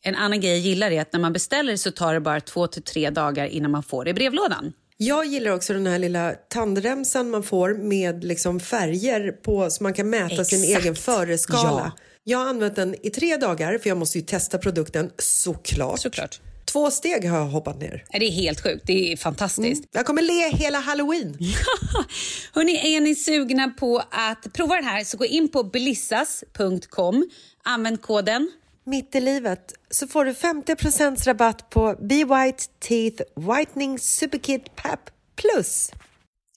[0.02, 2.66] en annan grej jag gillar är att när man beställer så tar det bara två
[2.66, 4.72] till tre dagar innan man får det i brevlådan.
[4.96, 9.94] Jag gillar också den här lilla tandremsan man får med liksom färger på så man
[9.94, 10.84] kan mäta sin Exakt.
[10.84, 11.92] egen föreskala.
[11.96, 12.02] Ja.
[12.24, 16.00] Jag har använt den i tre dagar för jag måste ju testa produkten såklart.
[16.00, 16.40] Såklart.
[16.64, 18.04] Två steg har jag hoppat ner.
[18.10, 18.86] Det är helt sjukt.
[18.86, 19.84] Det är fantastiskt.
[19.92, 21.38] Jag kommer le hela halloween.
[22.52, 27.28] Hörrni, är ni sugna på att prova den här så gå in på belissas.com.
[27.64, 28.50] Använd koden.
[28.86, 35.00] Mitt i livet så får du 50 rabatt på Be White Teeth Whitening Superkit Pap
[35.36, 35.90] Plus.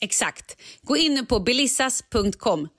[0.01, 0.57] Exakt.
[0.81, 2.67] Gå in nu på belissas.com.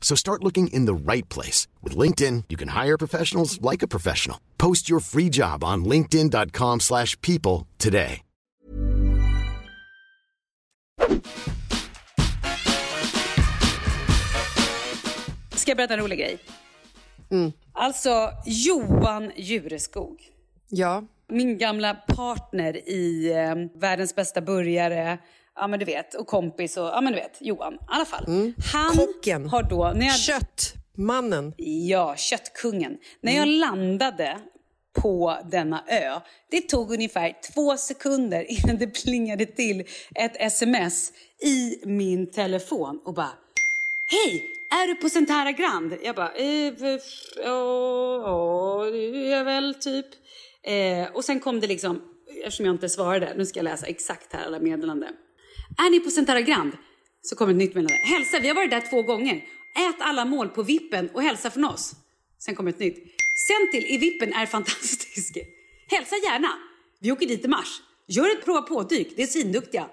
[0.00, 1.66] So start looking in the right place.
[1.82, 4.38] With LinkedIn, you can hire professionals like a professional.
[4.58, 8.22] Post your free job on linkedin.com slash people today.
[15.66, 16.38] Ska jag berätta en rolig grej?
[17.30, 17.52] Mm.
[17.72, 20.22] Alltså, Johan Jureskog.
[20.68, 21.04] Ja.
[21.28, 25.18] Min gamla partner i eh, Världens bästa burgare,
[25.56, 27.74] ja men du vet, och kompis och ja men du vet, Johan.
[27.74, 28.24] I alla fall.
[28.72, 29.06] Han Mm.
[29.06, 29.48] Kocken.
[29.48, 29.92] har då...
[29.94, 31.52] När jag, Köttmannen.
[31.88, 32.98] Ja, köttkungen.
[33.20, 34.38] När jag landade
[35.02, 39.80] på denna ö, det tog ungefär två sekunder innan det plingade till
[40.14, 41.12] ett sms
[41.44, 43.32] i min telefon och bara
[44.10, 44.52] Hej!
[44.70, 45.96] Är du på Centara Grand?
[46.02, 46.74] Jag bara, eh,
[47.44, 50.06] ja, det är väl typ.
[50.62, 52.02] Eh, och sen kom det liksom,
[52.44, 55.12] eftersom jag inte svarade, nu ska jag läsa exakt här alla meddelanden.
[55.78, 56.72] Är ni på Centara Grand?
[57.22, 58.06] Så kommer ett nytt meddelande.
[58.06, 59.36] Hälsa, vi har varit där två gånger.
[59.88, 61.94] Ät alla mål på vippen och hälsa från oss.
[62.38, 62.96] Sen kommer ett nytt.
[63.48, 65.38] Sentil i vippen är fantastisk.
[65.88, 66.48] Hälsa gärna.
[67.00, 67.82] Vi åker dit i mars.
[68.08, 69.86] Gör ett prova på-dyk, det är svinduktiga.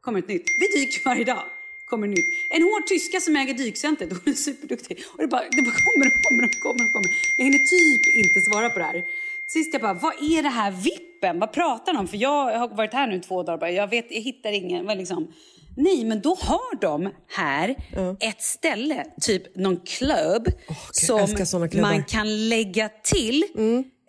[0.00, 0.46] Kommer ett nytt.
[0.58, 1.44] Vi dyker varje dag.
[1.86, 2.34] Kommer ett nytt.
[2.50, 4.10] En hård tyska som äger dykcentret.
[4.24, 5.04] Hon är superduktig.
[5.12, 7.10] Och det bara, det bara kommer och kommer och kommer och kommer.
[7.36, 9.04] Jag hinner typ inte svara på det här.
[9.52, 11.38] Sist jag bara, vad är det här vippen?
[11.38, 12.08] Vad pratar de om?
[12.08, 13.70] För jag har varit här nu två dagar bara.
[13.70, 14.86] Jag vet, jag hittar ingen.
[14.86, 15.32] Vad liksom.
[15.76, 17.76] Nej, men då har de här
[18.20, 20.48] ett ställe, typ någon klubb
[20.92, 23.44] såna som man kan lägga till.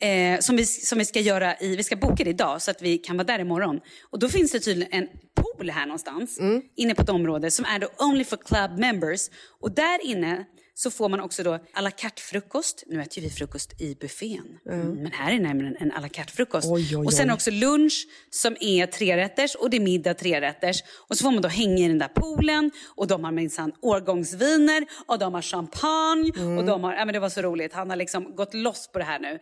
[0.02, 2.82] Eh, som, vi, som vi ska göra i, vi ska boka det idag så att
[2.82, 3.80] vi kan vara där imorgon.
[4.12, 6.40] Och då finns det tydligen en pool här någonstans,
[6.76, 9.22] inne på ett område som är då only for club members.
[9.60, 12.84] Och där inne så får man också då à la carte frukost.
[12.88, 14.60] Nu äter ju vi frukost i buffén.
[14.70, 16.68] Mm, men här är nämligen en à la carte frukost.
[16.72, 20.84] Oj, oj, och sen också lunch som är trerätters och det är middag trerätters.
[21.10, 24.86] Och så får man då hänga i den där poolen och de har minsann årgångsviner
[25.08, 27.74] och de har champagne och de har, ja men det var så roligt.
[27.74, 29.40] Han har liksom gått loss på det här nu.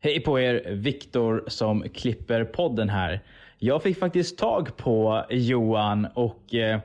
[0.00, 0.74] Hej på er!
[0.74, 3.24] Viktor som klipper podden här.
[3.58, 6.80] Jag fick faktiskt tag på Johan och eh,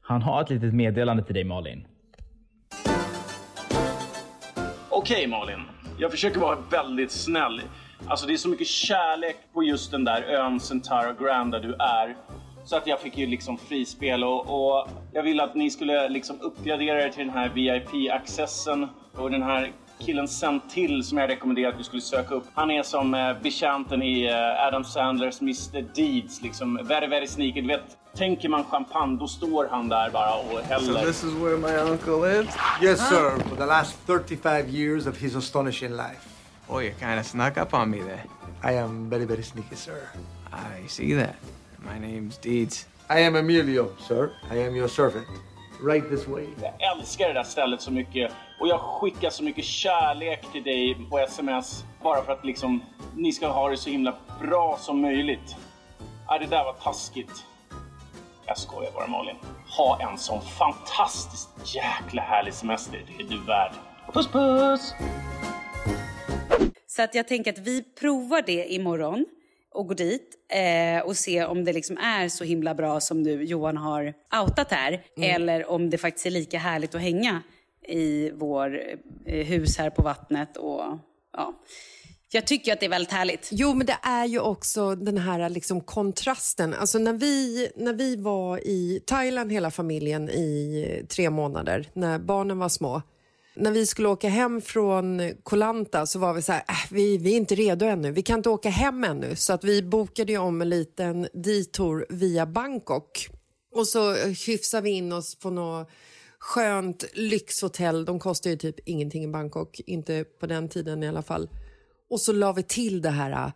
[0.00, 1.86] han har ett litet meddelande till dig Malin.
[5.10, 5.60] Okej Malin,
[5.98, 7.62] jag försöker vara väldigt snäll.
[8.06, 11.74] Alltså det är så mycket kärlek på just den där ön Centara Grand där du
[11.74, 12.16] är.
[12.64, 16.40] Så att jag fick ju liksom frispel och, och jag ville att ni skulle liksom
[16.40, 21.68] uppgradera er till den här VIP-accessen och den här killen sen till som jag rekommenderar
[21.68, 22.44] att du skulle söka upp.
[22.54, 27.60] Han är som eh, betjänten i eh, Adam Sandlers Mr Deeds, liksom very very sneaky.
[27.60, 30.92] Du vet, tänker man champagne då står han där bara och häller.
[30.92, 32.56] So this is where my uncle lives?
[32.82, 33.38] Yes, sir.
[33.48, 36.28] For the last 35 years of his astonishing life.
[36.68, 38.24] Oh, you kind of snuck up on me there.
[38.62, 40.08] I am very, very sneaky, sir.
[40.52, 41.36] I see that.
[41.78, 42.86] My name's Deeds.
[43.08, 44.30] I am Emilio, sir.
[44.50, 45.26] I am your servant.
[45.82, 46.46] Right this way.
[46.62, 50.96] Jag älskar det där stället så mycket och jag skickar så mycket kärlek till dig
[51.10, 52.82] på sms bara för att liksom
[53.16, 55.56] ni ska ha det så himla bra som möjligt.
[56.28, 57.44] Ja, det där var taskigt.
[58.48, 59.36] Jag skojar bara Malin.
[59.76, 63.04] Ha en sån fantastiskt jäkla härlig semester.
[63.06, 63.72] Det är du värd.
[64.12, 64.94] Puss puss!
[66.86, 69.26] Så att jag tänker att vi provar det imorgon
[69.74, 73.44] och går dit eh, och ser om det liksom är så himla bra som du
[73.44, 75.02] Johan har outat här.
[75.20, 77.42] Eller om det faktiskt är lika härligt att hänga
[77.88, 78.80] i vår
[79.26, 80.56] eh, hus här på vattnet.
[80.56, 80.82] Och,
[81.32, 81.54] ja.
[82.30, 83.48] Jag tycker att det är väldigt härligt.
[83.52, 86.74] Jo, men det är ju också den här liksom kontrasten.
[86.74, 92.58] Alltså när vi, när vi var i Thailand hela familjen i tre månader, när barnen
[92.58, 93.02] var små.
[93.54, 97.18] När vi skulle åka hem från Koh Lanta så var vi så här, äh, vi,
[97.18, 99.36] vi är inte redo ännu, vi kan inte åka hem ännu.
[99.36, 103.28] Så att vi bokade ju om en liten detour via Bangkok.
[103.74, 105.90] Och så eh, hyfsade vi in oss på något
[106.38, 108.04] skönt lyxhotell.
[108.04, 111.48] De kostar ju typ ingenting i Bangkok, inte på den tiden i alla fall.
[112.10, 113.52] Och så la vi till det här uh,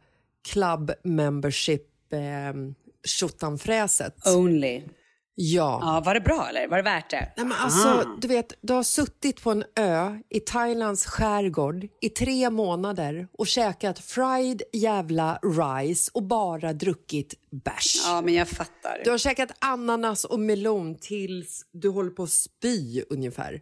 [0.53, 2.21] club membership eh,
[3.05, 4.27] tjottanfräset.
[4.27, 4.83] Only.
[5.35, 5.79] Ja.
[5.83, 6.69] Ja, var det bra eller?
[6.69, 7.33] Var det värt det?
[7.37, 8.17] Nej, men alltså, Ah.
[8.21, 13.47] du vet, du har suttit på en ö i Thailands skärgård i tre månader och
[13.47, 18.03] käkat fried jävla rice och bara druckit bärs.
[18.07, 19.01] Ja, men jag fattar.
[19.05, 23.61] Du har käkat ananas och melon tills du håller på att spy ungefär.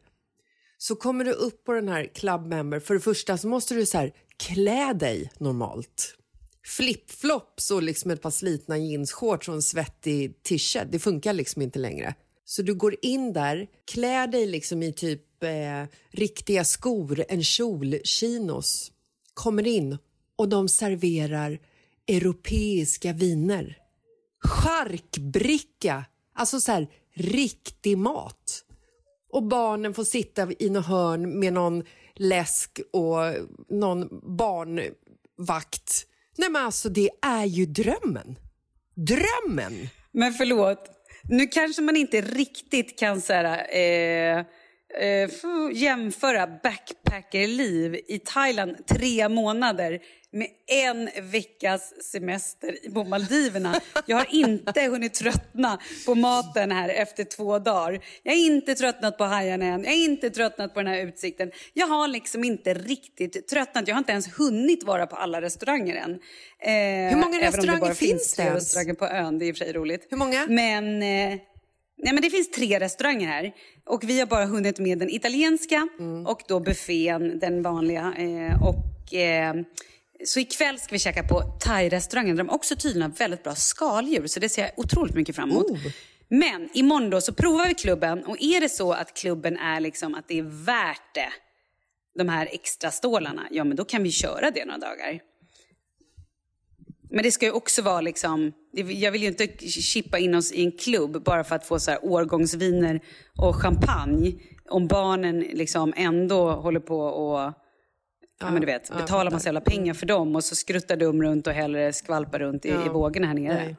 [0.79, 3.87] Så kommer du upp på den här club member, för det första så måste du
[3.87, 6.17] så här, klä dig normalt.
[6.67, 11.79] Flipflops och liksom ett par slitna jeansshorts och en svettig t-shirt, det funkar liksom inte
[11.79, 12.15] längre.
[12.45, 17.99] Så du går in där, klär dig liksom i typ eh, riktiga skor, en kjol,
[18.05, 18.93] chinos,
[19.35, 19.99] kommer in
[20.37, 21.59] och de serverar
[22.09, 23.79] europeiska viner.
[24.45, 28.65] Charkbricka, alltså så här riktig mat.
[29.33, 31.85] Och barnen får sitta i något hörn med någon
[32.21, 33.17] läsk och
[33.69, 36.07] någon barnvakt.
[36.39, 38.39] Nej men alltså det är ju drömmen.
[38.95, 39.89] Drömmen!
[40.13, 40.91] Men förlåt,
[41.23, 44.39] nu kanske man inte riktigt kan så här, eh,
[45.03, 45.31] eh,
[45.73, 50.01] jämföra backpackerliv i Thailand tre månader
[50.33, 53.81] med en veckas semester på Maldiverna.
[54.07, 58.01] Jag har inte hunnit tröttna på maten här efter två dagar.
[58.23, 59.85] Jag är inte tröttnat på hajarna än.
[59.85, 61.51] Jag är inte tröttnat på den här utsikten.
[61.75, 63.89] Jag har liksom inte riktigt tröttnat.
[63.89, 66.11] Jag har inte ens hunnit vara på alla restauranger än.
[66.63, 68.57] Eh, Hur många restauranger bara finns det ens?
[68.65, 69.39] restauranger på ön.
[69.39, 70.07] Det är i och för sig roligt.
[70.11, 70.47] Hur många?
[70.49, 71.39] Men, eh,
[72.03, 73.53] nej, men det finns tre restauranger här.
[73.87, 76.27] Och vi har bara hunnit med den italienska Mm.
[76.27, 78.15] och då buffén, den vanliga.
[78.19, 79.55] Eh, och, eh,
[80.25, 84.27] så ikväll ska vi käka på thai-restaurangen där de också tydligen har väldigt bra skaldjur.
[84.27, 85.71] Så det ser jag otroligt mycket fram emot.
[85.71, 85.79] Oh.
[86.29, 90.15] Men imorgon då så provar vi klubben och är det så att klubben är liksom
[90.15, 91.33] att det är värt det,
[92.19, 95.21] de här extra stålarna, ja men då kan vi köra det några dagar.
[97.11, 100.65] Men det ska ju också vara liksom, jag vill ju inte chippa in oss i
[100.65, 103.01] en klubb bara för att få så här årgångsviner
[103.37, 104.33] och champagne.
[104.69, 107.53] Om barnen liksom ändå håller på och
[108.41, 111.23] Ja, men du vet, ja, betalar massa jävla pengar för dem och så skruttar de
[111.23, 112.87] runt och hellre skvalpar runt i, Ja.
[112.87, 113.55] i vågorna här nere.
[113.55, 113.77] Nej.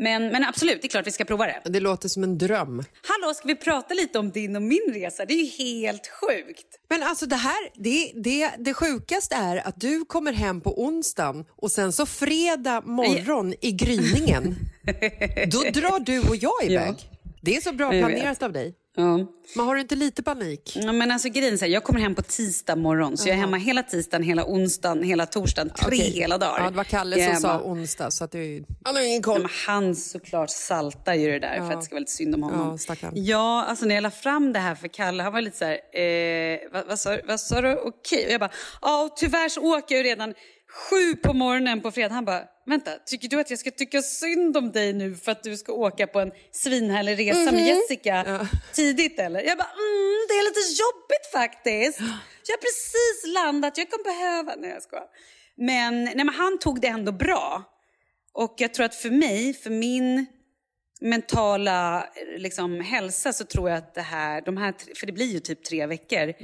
[0.00, 1.60] Men, men absolut, det är klart vi ska prova det.
[1.64, 2.82] Det låter som en dröm.
[3.08, 5.24] Hallå, ska vi prata lite om din och min resa?
[5.24, 6.66] Det är ju helt sjukt.
[6.90, 11.44] Men alltså det här, det, det, det sjukaste är att du kommer hem på onsdagen
[11.56, 14.42] och sen så fredag morgon i gryningen,
[15.52, 16.94] då drar du och jag iväg.
[17.42, 18.74] Det är så bra planerat av dig.
[18.98, 19.18] Ja.
[19.56, 20.72] Men har du inte lite panik?
[20.82, 23.34] Ja, men alltså grejen är så här, jag kommer hem på tisdag morgon, så jag
[23.36, 26.10] är hemma hela tisdagen, hela onsdagen, hela torsdagen, tre Okej.
[26.10, 26.64] hela dagar.
[26.64, 27.62] Ja, det var Kalle Jag är som sa hemma.
[27.64, 28.64] onsdag, så att du...
[28.84, 29.40] Han har ingen koll.
[29.40, 31.72] Men han såklart saltar ju det där för Ja.
[31.72, 32.68] att det ska vara lite synd om honom.
[32.70, 33.12] Ja, stackarn.
[33.14, 36.02] Ja, alltså när jag la fram det här för Kalle, han var lite så här,
[36.02, 38.26] eh, vad, vad, sa, vad sa du, okej?
[38.26, 38.50] Och jag bara,
[38.82, 40.34] ja tyvärr så åker jag ju redan
[40.90, 42.14] sju på morgonen på fredag.
[42.14, 45.42] Han bara, vänta, tycker du att jag ska tycka synd om dig nu för att
[45.42, 47.64] du ska åka på en svinhärlig resa med Mhm.
[47.64, 49.42] Jessica tidigt eller?
[49.42, 51.98] Jag bara, mm, det är lite jobbigt faktiskt.
[52.46, 55.06] Jag har precis landat, jag kommer behöva, nej jag skojar.
[55.56, 57.64] Men, nej, men han tog det ändå bra.
[58.32, 60.26] Och jag tror att för mig, för min
[61.00, 65.40] mentala liksom, hälsa så tror jag att det här, de här, för det blir ju
[65.40, 66.34] typ tre veckor,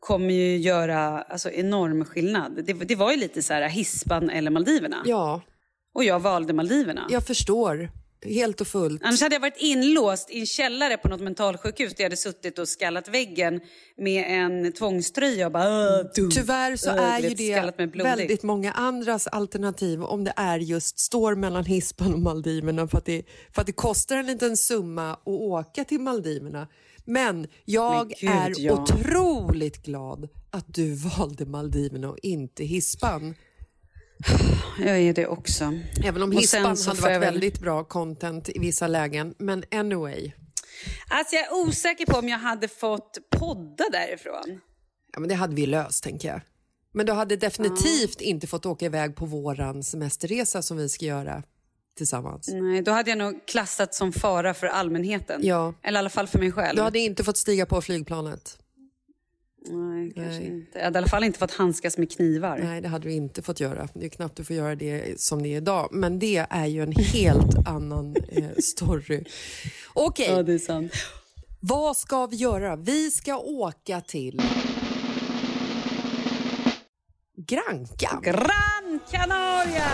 [0.00, 2.64] kommer ju göra alltså, enorm skillnad.
[2.66, 5.02] Det, det var ju lite så här Hispan eller Maldiverna.
[5.06, 5.42] Ja,
[5.94, 7.06] Och jag valde Maldiverna.
[7.10, 7.90] jag förstår.
[8.24, 9.02] Helt och fullt.
[9.04, 12.58] Annars hade jag varit inlåst i en källare på något mentalsjukhus där jag hade suttit
[12.58, 13.60] och skallat väggen
[13.96, 15.68] med en tvångströja och bara...
[15.68, 20.98] "Åh, dum." Tyvärr så är ju det väldigt många andras alternativ om det är just
[20.98, 23.22] står mellan Hispan och Maldiverna för att, det,
[23.54, 26.68] för att det kostar en liten summa att åka till Maldiverna.
[27.10, 28.72] Men jag Men gud, är ja.
[28.82, 33.34] otroligt glad att du valde Maldiverna och inte Hispan.
[34.78, 35.72] Jag är det också.
[36.04, 39.34] Även om Och Hispan hade varit väl- väldigt bra content i vissa lägen.
[39.38, 40.32] Men anyway.
[41.08, 44.60] Alltså jag är osäker på om jag hade fått podda därifrån.
[45.12, 46.40] Ja, men det hade vi löst, tänker jag.
[46.92, 51.42] Men du hade definitivt inte fått åka iväg på våran semesterresa som vi ska göra
[51.96, 52.48] tillsammans.
[52.48, 55.40] Nej, då hade jag nog klassat som fara för allmänheten.
[55.44, 55.74] Ja.
[55.82, 56.76] Eller i alla fall för mig själv.
[56.76, 58.56] Du hade inte fått stiga på flygplanet.
[59.70, 60.46] Nej, kanske Nej.
[60.46, 60.78] inte.
[60.78, 62.58] Jag hade i alla fall inte fått handskas med knivar.
[62.64, 63.88] Nej, det hade du inte fått göra.
[63.94, 65.88] Det är knappt du får göra det som det är idag.
[65.92, 69.24] Men det är ju en helt annan eh, story.
[69.94, 70.92] Okej, Ja, det är sant.
[71.60, 72.76] vad ska vi göra?
[72.76, 74.40] Vi ska åka till
[77.36, 78.22] Grankan.
[78.22, 79.86] Gran Canaria!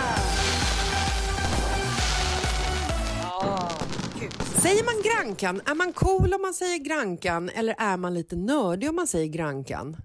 [4.67, 5.61] Säger man Grankan?
[5.65, 9.27] Är man cool om man säger Grankan eller är man lite nördig om man säger
[9.27, 9.97] Grankan?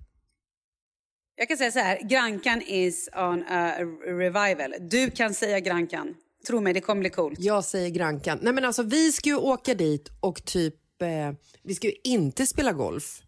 [1.36, 3.74] Jag kan säga så här, Grankan is on a
[4.06, 4.74] revival.
[4.80, 6.14] Du kan säga Grankan.
[6.46, 7.38] Tro mig, det kommer bli coolt.
[7.40, 8.38] Jag säger Grankan.
[8.42, 11.32] Nej men alltså vi ska ju åka dit och typ, eh,
[11.62, 13.22] vi ska ju inte spela golf.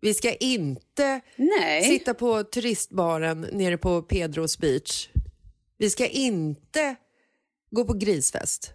[0.00, 1.84] Vi ska inte Nej.
[1.84, 5.08] sitta på turistbaren nere på Pedros beach.
[5.78, 6.96] Vi ska inte
[7.70, 8.74] gå på grisfest.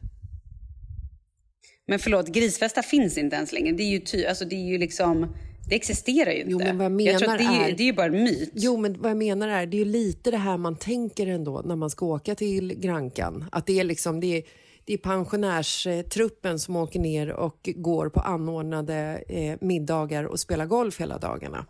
[1.87, 3.71] Men förlåt, grisfesta finns inte ens längre.
[3.75, 5.35] Det är ju, ty, alltså, det är ju liksom...
[5.69, 6.51] Det existerar ju inte.
[6.51, 8.23] Jo, men vad jag menar tror att det, är, är- det är ju bara en
[8.23, 8.51] myt.
[8.53, 11.61] Jo, men vad jag menar är, det är ju lite det här man tänker ändå
[11.65, 13.45] när man ska åka till Grankan.
[13.51, 14.43] Att det är liksom, det är,
[14.85, 20.99] det är pensionärstruppen som åker ner och går på anordnade eh, middagar och spelar golf
[21.01, 21.65] hela dagarna.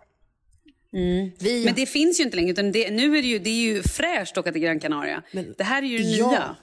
[1.40, 2.52] Vi, Men det finns ju inte längre.
[2.52, 5.24] Utan det, nu är det ju, det är ju fräscht att åka till Gran Canaria.
[5.58, 6.30] det här är ju det Ja.
[6.30, 6.56] nya.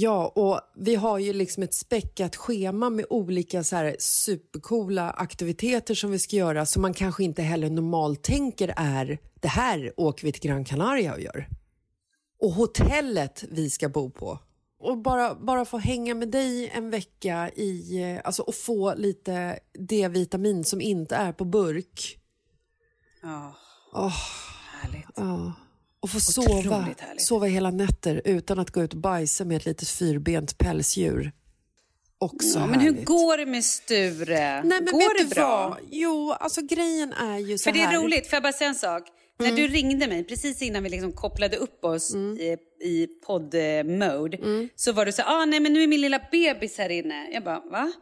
[0.00, 5.94] Ja, och vi har ju liksom ett späckat schema med olika så här supercoola aktiviteter
[5.94, 10.24] som vi ska göra som man kanske inte heller normalt tänker är det här åker
[10.24, 11.48] vi till Gran Canaria och gör.
[12.40, 14.38] Och hotellet vi ska bo på.
[14.80, 20.64] Och bara, bara få hänga med dig en vecka i, alltså och få lite D-vitamin
[20.64, 22.18] som inte är på burk.
[23.22, 23.54] Ja,
[23.92, 24.16] Åh,
[24.72, 25.06] härligt.
[25.16, 25.52] ja.
[26.16, 27.22] Och få sova, härligt.
[27.22, 31.32] sova hela nätter utan att gå ut och bajsa med ett litet fyrbent pälsdjur.
[32.20, 34.62] Också Ja, men hur går det med Sture?
[34.64, 35.68] Nej, går det bra?
[35.68, 35.78] vad?
[35.90, 38.02] Jo, alltså grejen är ju så För det är här.
[38.02, 39.02] roligt, får jag bara säga en sak?
[39.40, 44.38] När du ringde mig precis innan vi liksom kopplade upp oss i, i podd-mode
[44.76, 47.28] så var du så ah, nej men nu är min lilla bebis här inne.
[47.32, 47.92] Jag bara, va?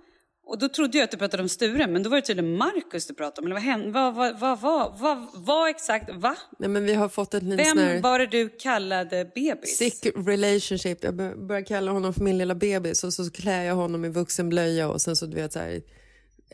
[0.49, 3.07] Och då trodde jag att du pratade om Sture, men då var det tydligen Markus
[3.07, 3.47] du pratade om.
[3.47, 3.91] Eller vad hände?
[3.91, 6.37] Vad, vad, vad, vad, vad, vad exakt, va?
[6.59, 9.77] Nej, men vi har fått liten Vem här var det du kallade bebis?
[9.79, 11.05] sick relationship.
[11.05, 14.09] Jag bör- börjar kalla honom för min lilla bebis och så klär jag honom i
[14.09, 15.83] vuxenblöja och sen så du vet så här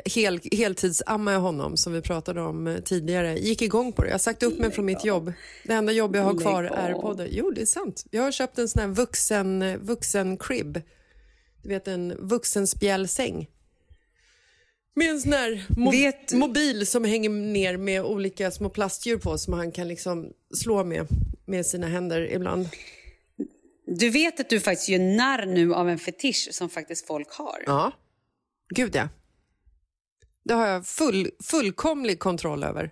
[0.05, 3.39] hel, heltidsammar jag honom som vi pratade om eh, tidigare.
[3.39, 4.09] Gick igång på det.
[4.09, 5.33] Jag har sagt upp mig från mitt jobb.
[5.65, 7.29] Det enda jobb jag har kvar är podden.
[7.31, 8.05] Jo, det är sant.
[8.11, 10.81] Jag har köpt en sån här vuxen, eh, vuxen crib.
[11.63, 13.49] Du vet en vuxenspjälsäng.
[14.95, 19.39] Med en sån här mo- Vet- mobil som hänger ner med olika små plastdjur på
[19.39, 21.07] som han kan liksom slå med
[21.47, 22.69] med sina händer ibland.
[23.87, 27.63] Du vet att du faktiskt gör narr nu av en fetisch som faktiskt folk har.
[27.67, 27.93] Ja,
[28.75, 29.09] gud ja.
[30.45, 32.91] Det har jag full, fullkomlig kontroll över.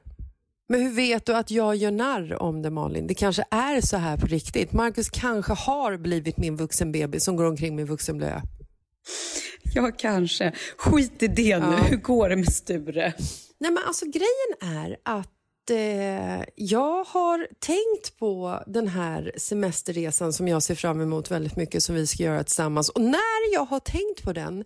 [0.69, 3.07] Men hur vet du att jag gör narr om det Malin?
[3.07, 4.73] Det kanske är så här på riktigt.
[4.73, 8.43] Marcus kanske har blivit min vuxenbebis som går omkring med vuxenblöja.
[9.75, 10.53] Ja, kanske.
[10.77, 11.77] Skit i det nu.
[11.77, 13.13] Hur går det med Sture?
[13.59, 20.49] Nej men alltså grejen är att eh, jag har tänkt på den här semesterresan som
[20.49, 22.89] jag ser fram emot väldigt mycket som vi ska göra tillsammans.
[22.89, 24.65] Och när jag har tänkt på den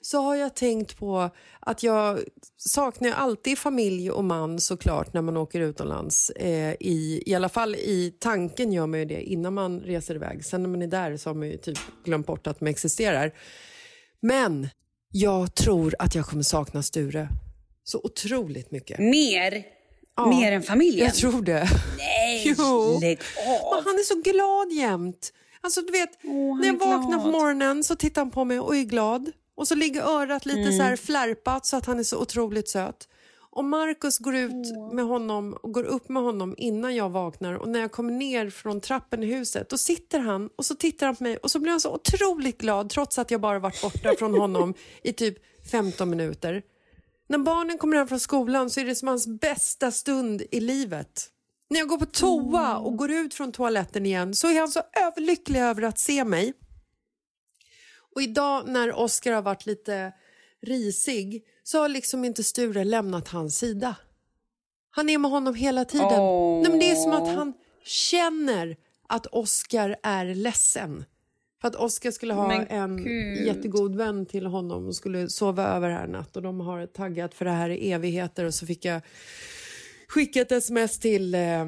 [0.00, 1.30] så har jag tänkt på
[1.60, 2.18] att jag
[2.56, 6.30] saknar alltid familj och man såklart när man åker utomlands.
[6.30, 10.44] Eh, i, I alla fall i tanken gör man ju det innan man reser iväg.
[10.44, 13.32] Sen när man är där så har man ju typ glömt bort att de existerar.
[14.20, 14.68] Men
[15.12, 17.28] jag tror att jag kommer sakna Sture
[17.84, 18.98] så otroligt mycket.
[18.98, 19.62] Mer?
[20.16, 21.06] Ja, Mer än familjen?
[21.06, 21.68] Jag tror det.
[21.98, 22.98] Nej, Jo.
[23.00, 23.74] lägg av.
[23.76, 25.32] Men han är så glad jämt.
[25.60, 28.76] Alltså, du vet, han när jag vaknar på morgonen så tittar han på mig och
[28.76, 29.32] är glad.
[29.56, 30.76] Och så ligger örat lite Mm.
[30.76, 33.08] så här flärpat så att han är så otroligt söt.
[33.56, 37.68] Och Markus går ut med honom och går upp med honom innan jag vaknar och
[37.68, 41.16] när jag kommer ner från trappen i huset då sitter han och så tittar han
[41.16, 44.14] på mig och så blir han så otroligt glad trots att jag bara varit borta
[44.18, 45.36] från honom i typ
[45.70, 46.62] 15 minuter.
[47.28, 51.28] När barnen kommer hem från skolan så är det som hans bästa stund i livet.
[51.70, 54.82] När jag går på toa och går ut från toaletten igen så är han så
[54.92, 56.52] överlycklig över att se mig.
[58.14, 60.12] Och idag när Oscar har varit lite
[60.62, 63.96] risig så har liksom inte Sture lämnat hans sida.
[64.90, 66.20] Han är med honom hela tiden.
[66.20, 66.62] Åh.
[66.62, 67.52] Nej, men det är som att han
[67.84, 68.76] känner
[69.08, 71.04] att Oscar är ledsen.
[71.60, 73.46] För att Oscar skulle ha Men en gud.
[73.46, 77.44] jättegod vän till honom och skulle sova över här natt och de har taggat för
[77.44, 79.00] det här i evigheter och så fick jag
[80.08, 81.64] skicka ett sms till, eh,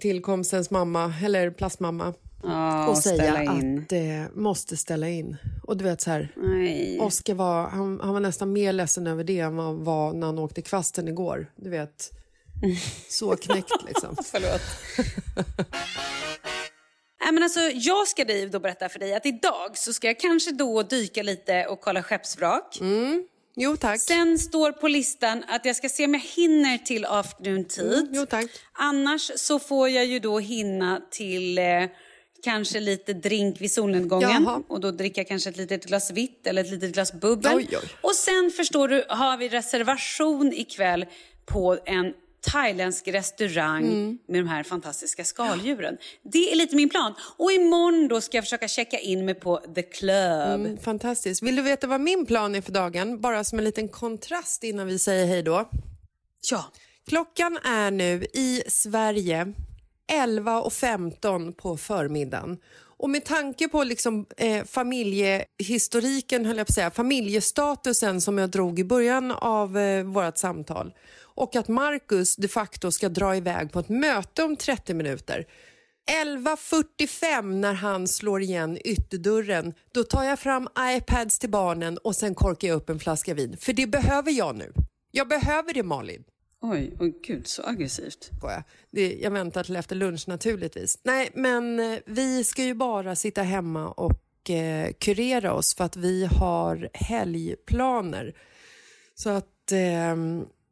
[0.00, 2.14] till kompisens mamma, eller plastmamma
[2.46, 5.36] Ja, och säga att det måste ställa in.
[5.62, 6.98] Och du vet så här, Nej.
[7.00, 10.38] Oscar var, han, han var nästan mer ledsen över det än han var när han
[10.38, 11.52] åkte kvasten igår.
[11.56, 12.10] Du vet,
[13.08, 14.16] så knäckt liksom.
[14.24, 14.62] Förlåt.
[17.24, 20.50] Nej, men alltså, jag ska då berätta för dig att idag så ska jag kanske
[20.50, 22.80] då dyka lite och kolla skeppsvrak.
[23.56, 24.00] Jo tack.
[24.00, 27.92] Sen står på listan att jag ska se om jag hinner till afternoon tid.
[27.92, 28.50] Mm, jo tack.
[28.72, 31.64] Annars så får jag ju då hinna till eh,
[32.44, 34.44] kanske lite drink vid solnedgången.
[34.44, 34.62] Jaha.
[34.68, 37.52] Och då dricka jag kanske ett litet glas vitt eller ett litet glas bubbel.
[37.56, 37.88] Oj, oj.
[38.00, 41.06] Och sen förstår du har vi reservation ikväll
[41.46, 42.12] på en
[42.52, 44.18] thailändsk restaurang Mm.
[44.28, 45.96] med de här fantastiska skaldjuren.
[46.22, 47.14] Det är lite min plan.
[47.36, 50.60] Och imorgon då ska jag försöka checka in mig på The Club.
[50.60, 51.42] Mm, fantastiskt.
[51.42, 53.20] Vill du veta vad min plan är för dagen?
[53.20, 55.70] Bara som en liten kontrast innan vi säger hej då.
[56.50, 56.64] Ja.
[57.08, 59.52] Klockan är nu i Sverige
[60.12, 62.58] 11.15 på förmiddagen.
[62.96, 68.50] Och med tanke på liksom, eh, familjehistoriken, höll jag på att säga, familjestatusen som jag
[68.50, 73.72] drog i början av eh, vårt samtal och att Marcus de facto ska dra iväg
[73.72, 75.46] på ett möte om 30 minuter
[76.10, 82.34] 11.45 när han slår igen ytterdörren, då tar jag fram iPads till barnen och sen
[82.34, 83.56] korkar jag upp en flaska vin.
[83.60, 84.72] För det behöver jag nu.
[85.10, 86.24] Jag behöver det Malin.
[86.66, 88.30] Oj, oj gud så aggressivt.
[88.90, 90.98] Det, jag väntar till efter lunch naturligtvis.
[91.02, 95.96] Nej, men eh, vi ska ju bara sitta hemma och eh, kurera oss för att
[95.96, 98.34] vi har helgplaner.
[99.14, 100.16] Så att eh,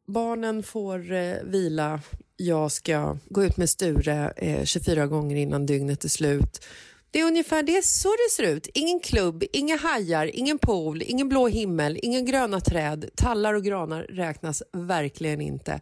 [0.07, 2.01] barnen får eh, vila.
[2.37, 6.65] Jag ska gå ut med Sture eh, 24 gånger innan dygnet är slut.
[7.13, 8.67] Det är ungefär det så det ser ut.
[8.73, 13.09] Ingen klubb, inga hajar, ingen pool, ingen blå himmel, inga gröna träd.
[13.15, 15.81] Tallar och granar räknas verkligen inte.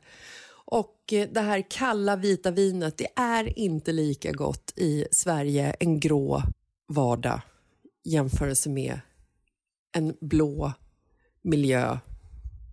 [0.66, 6.00] Och eh, det här kalla vita vinet, det är inte lika gott i Sverige en
[6.00, 6.42] grå
[6.88, 7.42] vardag
[8.04, 9.00] jämförelse med
[9.92, 10.74] en blå
[11.42, 11.98] miljö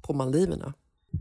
[0.02, 0.74] på Maldiverna.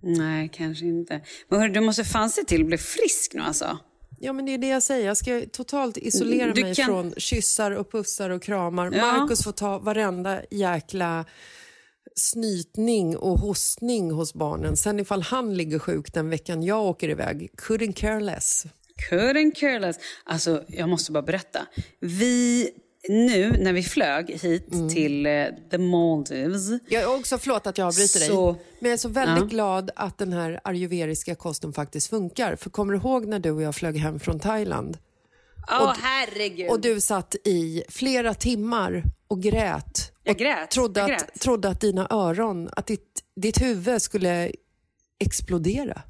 [0.03, 1.21] Nej, kanske inte.
[1.47, 3.79] Men hörru, du måste fan se till att bli frisk nu alltså.
[4.19, 5.05] Ja, men det är det jag säger.
[5.07, 8.91] Jag ska totalt isolera Du mig kan- från kyssar och pussar och kramar.
[8.95, 9.01] Ja.
[9.17, 11.25] Marcus får ta varenda jäkla
[12.15, 14.77] snytning och hostning hos barnen.
[14.77, 18.63] Sen ifall han ligger sjuk den veckan jag åker iväg, couldn't care less.
[19.11, 19.95] Couldn't care less.
[20.25, 21.59] Alltså, jag måste bara berätta.
[21.99, 22.69] Vi,
[23.09, 24.89] nu när vi flög hit Mm.
[24.89, 26.81] till eh, the Maldives.
[26.89, 29.47] Jag är också, förlåt att jag avbryter Så- dig, men jag är så väldigt Ja.
[29.49, 32.55] glad att den här ayurvediska kosten faktiskt funkar.
[32.55, 34.97] För kommer du ihåg när du och jag flög hem från Thailand?
[35.71, 36.69] Åh, Och- herregud.
[36.69, 40.11] Och du satt i flera timmar och grät.
[40.23, 41.39] Jag och grät, Trodde, jag att, grät.
[41.39, 44.51] trodde att dina öron, att ditt, ditt huvud skulle
[45.19, 46.01] explodera.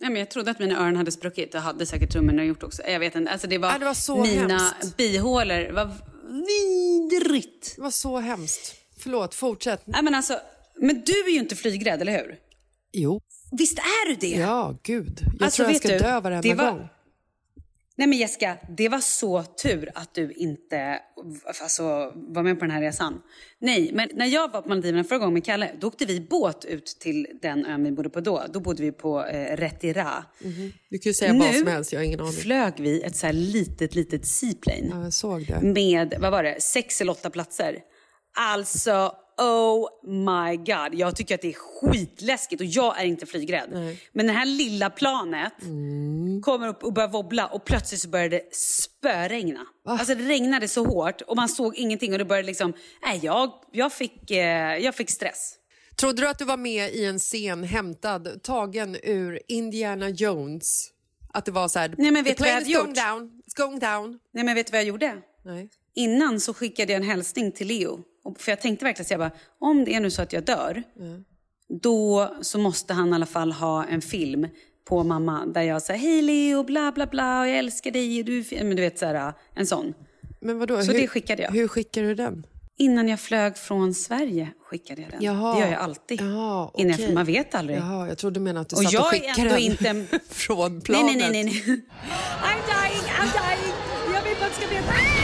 [0.00, 1.52] Nej, men jag trodde att mina öron hade spruckit.
[1.52, 2.82] Det hade säkert trummorna gjort också.
[2.82, 3.32] Jag vet inte.
[3.32, 4.96] Alltså, det, var Ja, det var så mina hemskt.
[4.96, 5.90] bihålor var
[7.00, 7.76] vidrigt.
[7.76, 8.74] Det var så hemskt.
[8.98, 9.82] Förlåt, fortsätt.
[9.86, 10.38] Nej, men, alltså,
[10.76, 12.36] men du är ju inte flygrädd, eller hur?
[12.92, 13.20] Jo.
[13.52, 14.36] Visst är du det?
[14.40, 15.20] Ja, gud.
[15.38, 16.88] Jag Alltså, tror jag ska du, dö varenda det var- gång.
[17.96, 21.00] Nej men Jessica, det var så tur att du inte
[21.62, 21.82] alltså,
[22.14, 23.22] var med på den här resan.
[23.58, 26.64] Nej, men när jag var på Maldiverna förra gången med Kalle, då åkte vi båt
[26.64, 28.44] ut till den ön vi bodde på då.
[28.52, 30.24] Då bodde vi på eh, Retira.
[30.88, 32.32] Du kan ju säga vad som helst, jag har ingen aning.
[32.32, 34.88] flög vi ett så här litet, litet seaplane.
[34.90, 35.60] Ja, jag såg det.
[35.60, 37.78] Med, vad var det, sex eller åtta platser.
[38.38, 40.94] Alltså, oh my god.
[40.94, 43.96] Jag tycker att det är skitläskigt och jag är inte flygrädd.
[44.12, 45.52] Men det här lilla planet
[46.42, 49.66] kommer upp och börjar wobbla och plötsligt så börjar det spöregna.
[49.84, 52.72] Alltså det regnade så hårt och man såg ingenting och det började liksom,
[53.02, 55.56] nej jag, jag, fick, eh, jag fick stress.
[55.96, 60.90] Trodde du att du var med i en scen hämtad, tagen ur Indiana Jones?
[61.32, 63.56] Att det var så här, Nej, men the vet jag plane is going down, it's
[63.56, 64.18] going down.
[64.34, 65.16] Nej men vet du vad jag gjorde?
[65.44, 65.68] Nej.
[65.94, 68.04] Innan så skickade jag en hälsning till Leo.
[68.38, 70.82] För jag tänkte verkligen bara, om det är nu så att jag dör,
[71.82, 74.46] då så måste han i alla fall ha en film
[74.88, 78.24] på mamma där jag säger hej Leo, bla bla bla, och jag älskar dig, och
[78.24, 79.94] du är fin." men du vet så här, en sån.
[80.40, 81.50] Men vadå, Så hur, det skickade jag.
[81.50, 82.46] Hur skickar du den?
[82.78, 85.22] Innan jag flög från Sverige skickade jag den.
[85.22, 85.54] Jaha.
[85.54, 86.20] Det gör jag alltid.
[86.20, 87.04] Jaha, Innan okej.
[87.04, 87.78] jag, man vet aldrig.
[87.78, 91.16] Jaha, jag trodde du menade att du Och satt och skickade den inte- från planet.
[91.16, 91.44] nej, nej, nej.
[91.66, 91.82] nej.
[92.42, 93.74] I'm dying, I'm dying.
[94.14, 95.19] Jag vill att du ska veta.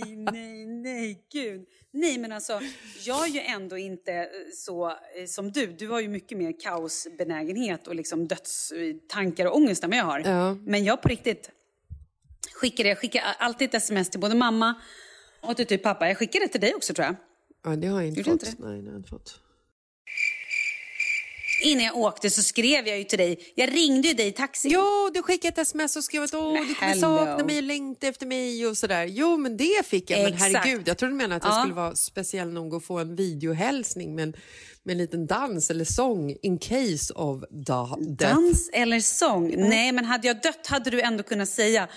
[0.00, 1.66] Nej, nej, nej, gud.
[1.90, 2.60] Nej, men alltså,
[3.06, 5.66] jag är ju ändå inte eh, så eh, som du.
[5.66, 10.20] Du har ju mycket mer kaosbenägenhet och liksom dödstankar och ångest än vad jag har.
[10.20, 10.54] Ja.
[10.54, 11.50] Men jag på riktigt
[12.54, 12.84] skickar.
[12.84, 14.74] Jag skickar alltid ett sms till både mamma
[15.40, 16.08] och till typ pappa.
[16.08, 17.16] Jag skickar det till dig också tror jag.
[17.64, 18.48] Ja, det har jag inte Gjorde fått.
[18.48, 18.62] inte?
[18.62, 19.40] Nej, det har jag inte fått.
[21.62, 23.52] Innan jag åkte så skrev jag ju till dig.
[23.54, 24.70] Jag ringde ju dig i taxin.
[24.74, 27.00] Jo, du skickade ett sms och skrev att Åh, du kommer hello.
[27.00, 29.04] sakna mig och längta efter mig och sådär.
[29.04, 30.22] Jo, men det fick jag.
[30.22, 30.56] Men Exakt.
[30.56, 31.60] herregud, jag trodde du menade att jag Ja.
[31.60, 34.34] skulle vara speciell nog att få en videohälsning med en,
[34.82, 38.34] med en liten dans eller sång in case of da- death.
[38.34, 39.54] Dans eller sång?
[39.56, 41.88] Nej, men hade jag dött hade du ändå kunnat säga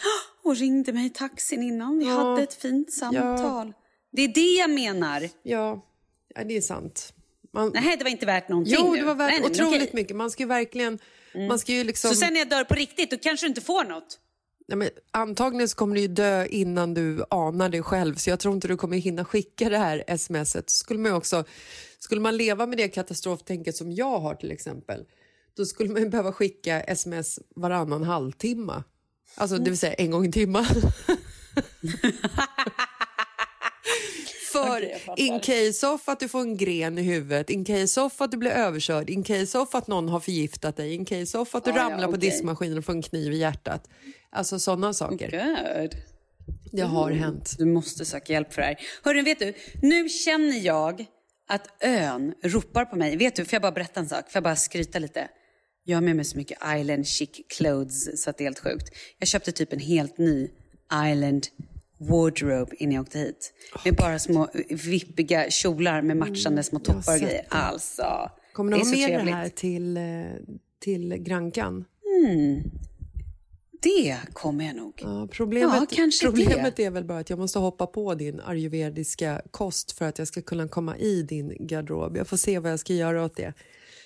[0.44, 1.98] och ringde mig i taxin innan.
[2.00, 2.12] Vi Ja.
[2.12, 3.74] hade ett fint samtal.
[4.12, 5.30] Det är det jag menar.
[5.44, 5.86] Ja,
[6.36, 7.13] ja, det är sant.
[7.54, 7.72] Man...
[7.74, 9.82] Nej, det var inte värt någonting Jo, det var värt Nej, nej, otroligt.
[9.82, 9.90] Mm.
[9.94, 10.16] mycket.
[10.16, 11.00] Man ska ju verkligen...
[11.48, 12.10] Man ska ju liksom...
[12.10, 14.20] Så sen när jag dör på riktigt, då kanske du inte får något.
[14.68, 18.40] Nej, men antagligen så kommer du ju dö innan du anar det själv så jag
[18.40, 20.70] tror inte du kommer hinna skicka det här smset.
[20.70, 21.44] Skulle man också,
[22.00, 25.06] skulle man leva med det katastroftänket som jag har till exempel,
[25.58, 28.84] då skulle man ju behöva skicka sms varannan halvtimme.
[29.36, 30.66] Alltså det vill säga en gång i timmen.
[34.60, 35.20] För fattar.
[35.24, 38.38] in case of att du får en gren i huvudet, in case of att du
[38.38, 41.72] blir överkörd, in case of att någon har förgiftat dig, in case of att du
[41.72, 43.90] Ah, ja, ramlar på diskmaskinen och får en kniv i hjärtat.
[44.32, 45.32] Alltså sådana saker.
[45.82, 45.96] Good.
[46.72, 47.24] Det har Mm.
[47.24, 47.56] hänt.
[47.58, 48.78] Du måste söka hjälp för det här.
[49.04, 51.06] Hörru, vet du, nu känner jag
[51.50, 53.18] att ön ropar på mig.
[53.18, 54.20] Vet du, får jag bara berätta en sak?
[54.32, 55.28] Får jag bara skryta lite?
[55.84, 58.90] Jag har med mig så mycket island chic clothes så att det är helt sjukt.
[59.20, 60.50] Jag köpte typ en helt ny
[61.12, 61.48] island
[62.08, 63.54] wardrobe innan jag åkte hit.
[63.86, 67.46] Med bara små vippiga kjolar med matchande små Mm, har toppar och grejer.
[67.50, 69.26] Alltså, Kommer du ha med trevligt.
[69.26, 70.04] det här till, eh,
[70.80, 71.86] till Grankan?
[72.26, 72.62] Mm.
[73.82, 74.94] Det kommer jag nog.
[75.04, 79.92] Ja, problemet Ja, problemet är väl bara att jag måste hoppa på din ayurvediska kost
[79.92, 82.18] för att jag ska kunna komma i din garderob.
[82.18, 83.54] Jag får se vad jag ska göra åt det.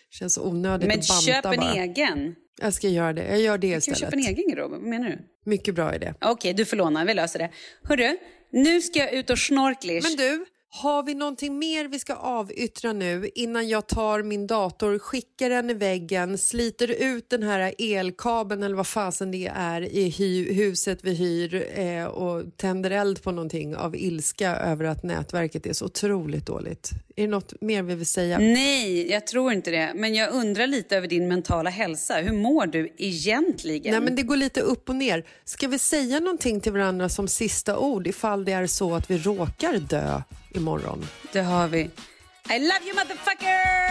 [0.10, 1.76] Känns så onödigt Men att banta köp en bara.
[1.76, 3.28] jag Jag ska göra det.
[3.28, 4.00] Jag gör det Kan vi istället.
[4.00, 4.72] köpa en egen garderob?
[4.72, 5.20] Vad menar du?
[5.46, 6.14] Mycket bra idé.
[6.22, 7.06] Okej, du får låna.
[7.06, 7.50] Vi löser det.
[7.84, 8.18] Hörru,
[8.52, 10.04] nu ska jag ut och snorklish.
[10.04, 15.00] Men du, har vi någonting mer vi ska avyttra nu innan jag tar min dator,
[15.00, 20.10] skickar den i väggen, sliter ut den här elkabeln eller vad fasen det är i
[20.10, 25.66] hy- huset vi hyr eh, och tänder eld på någonting av ilska över att nätverket
[25.66, 26.90] är så otroligt dåligt?
[27.20, 28.38] Är det något mer vi vill säga?
[28.38, 29.92] Nej, jag tror inte det.
[29.96, 32.16] Men jag undrar lite över din mentala hälsa.
[32.16, 33.92] Hur mår du egentligen?
[33.92, 35.26] Nej, men det går lite upp och ner.
[35.46, 39.18] Ska vi säga någonting till varandra som sista ord ifall det är så att vi
[39.18, 40.22] råkar dö
[40.54, 41.08] imorgon?
[41.32, 41.80] Det har vi.
[41.80, 43.88] I love you motherfucker!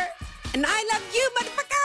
[0.54, 1.76] And I love you motherfucker!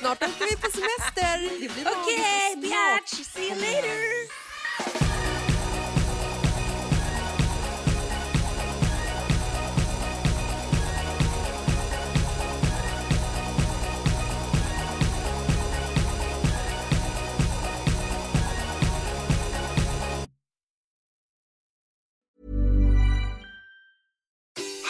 [0.00, 1.50] Snart åker vi på semester.
[1.70, 2.62] Okej, snart.
[2.62, 3.26] bitch!
[3.26, 5.01] See you later!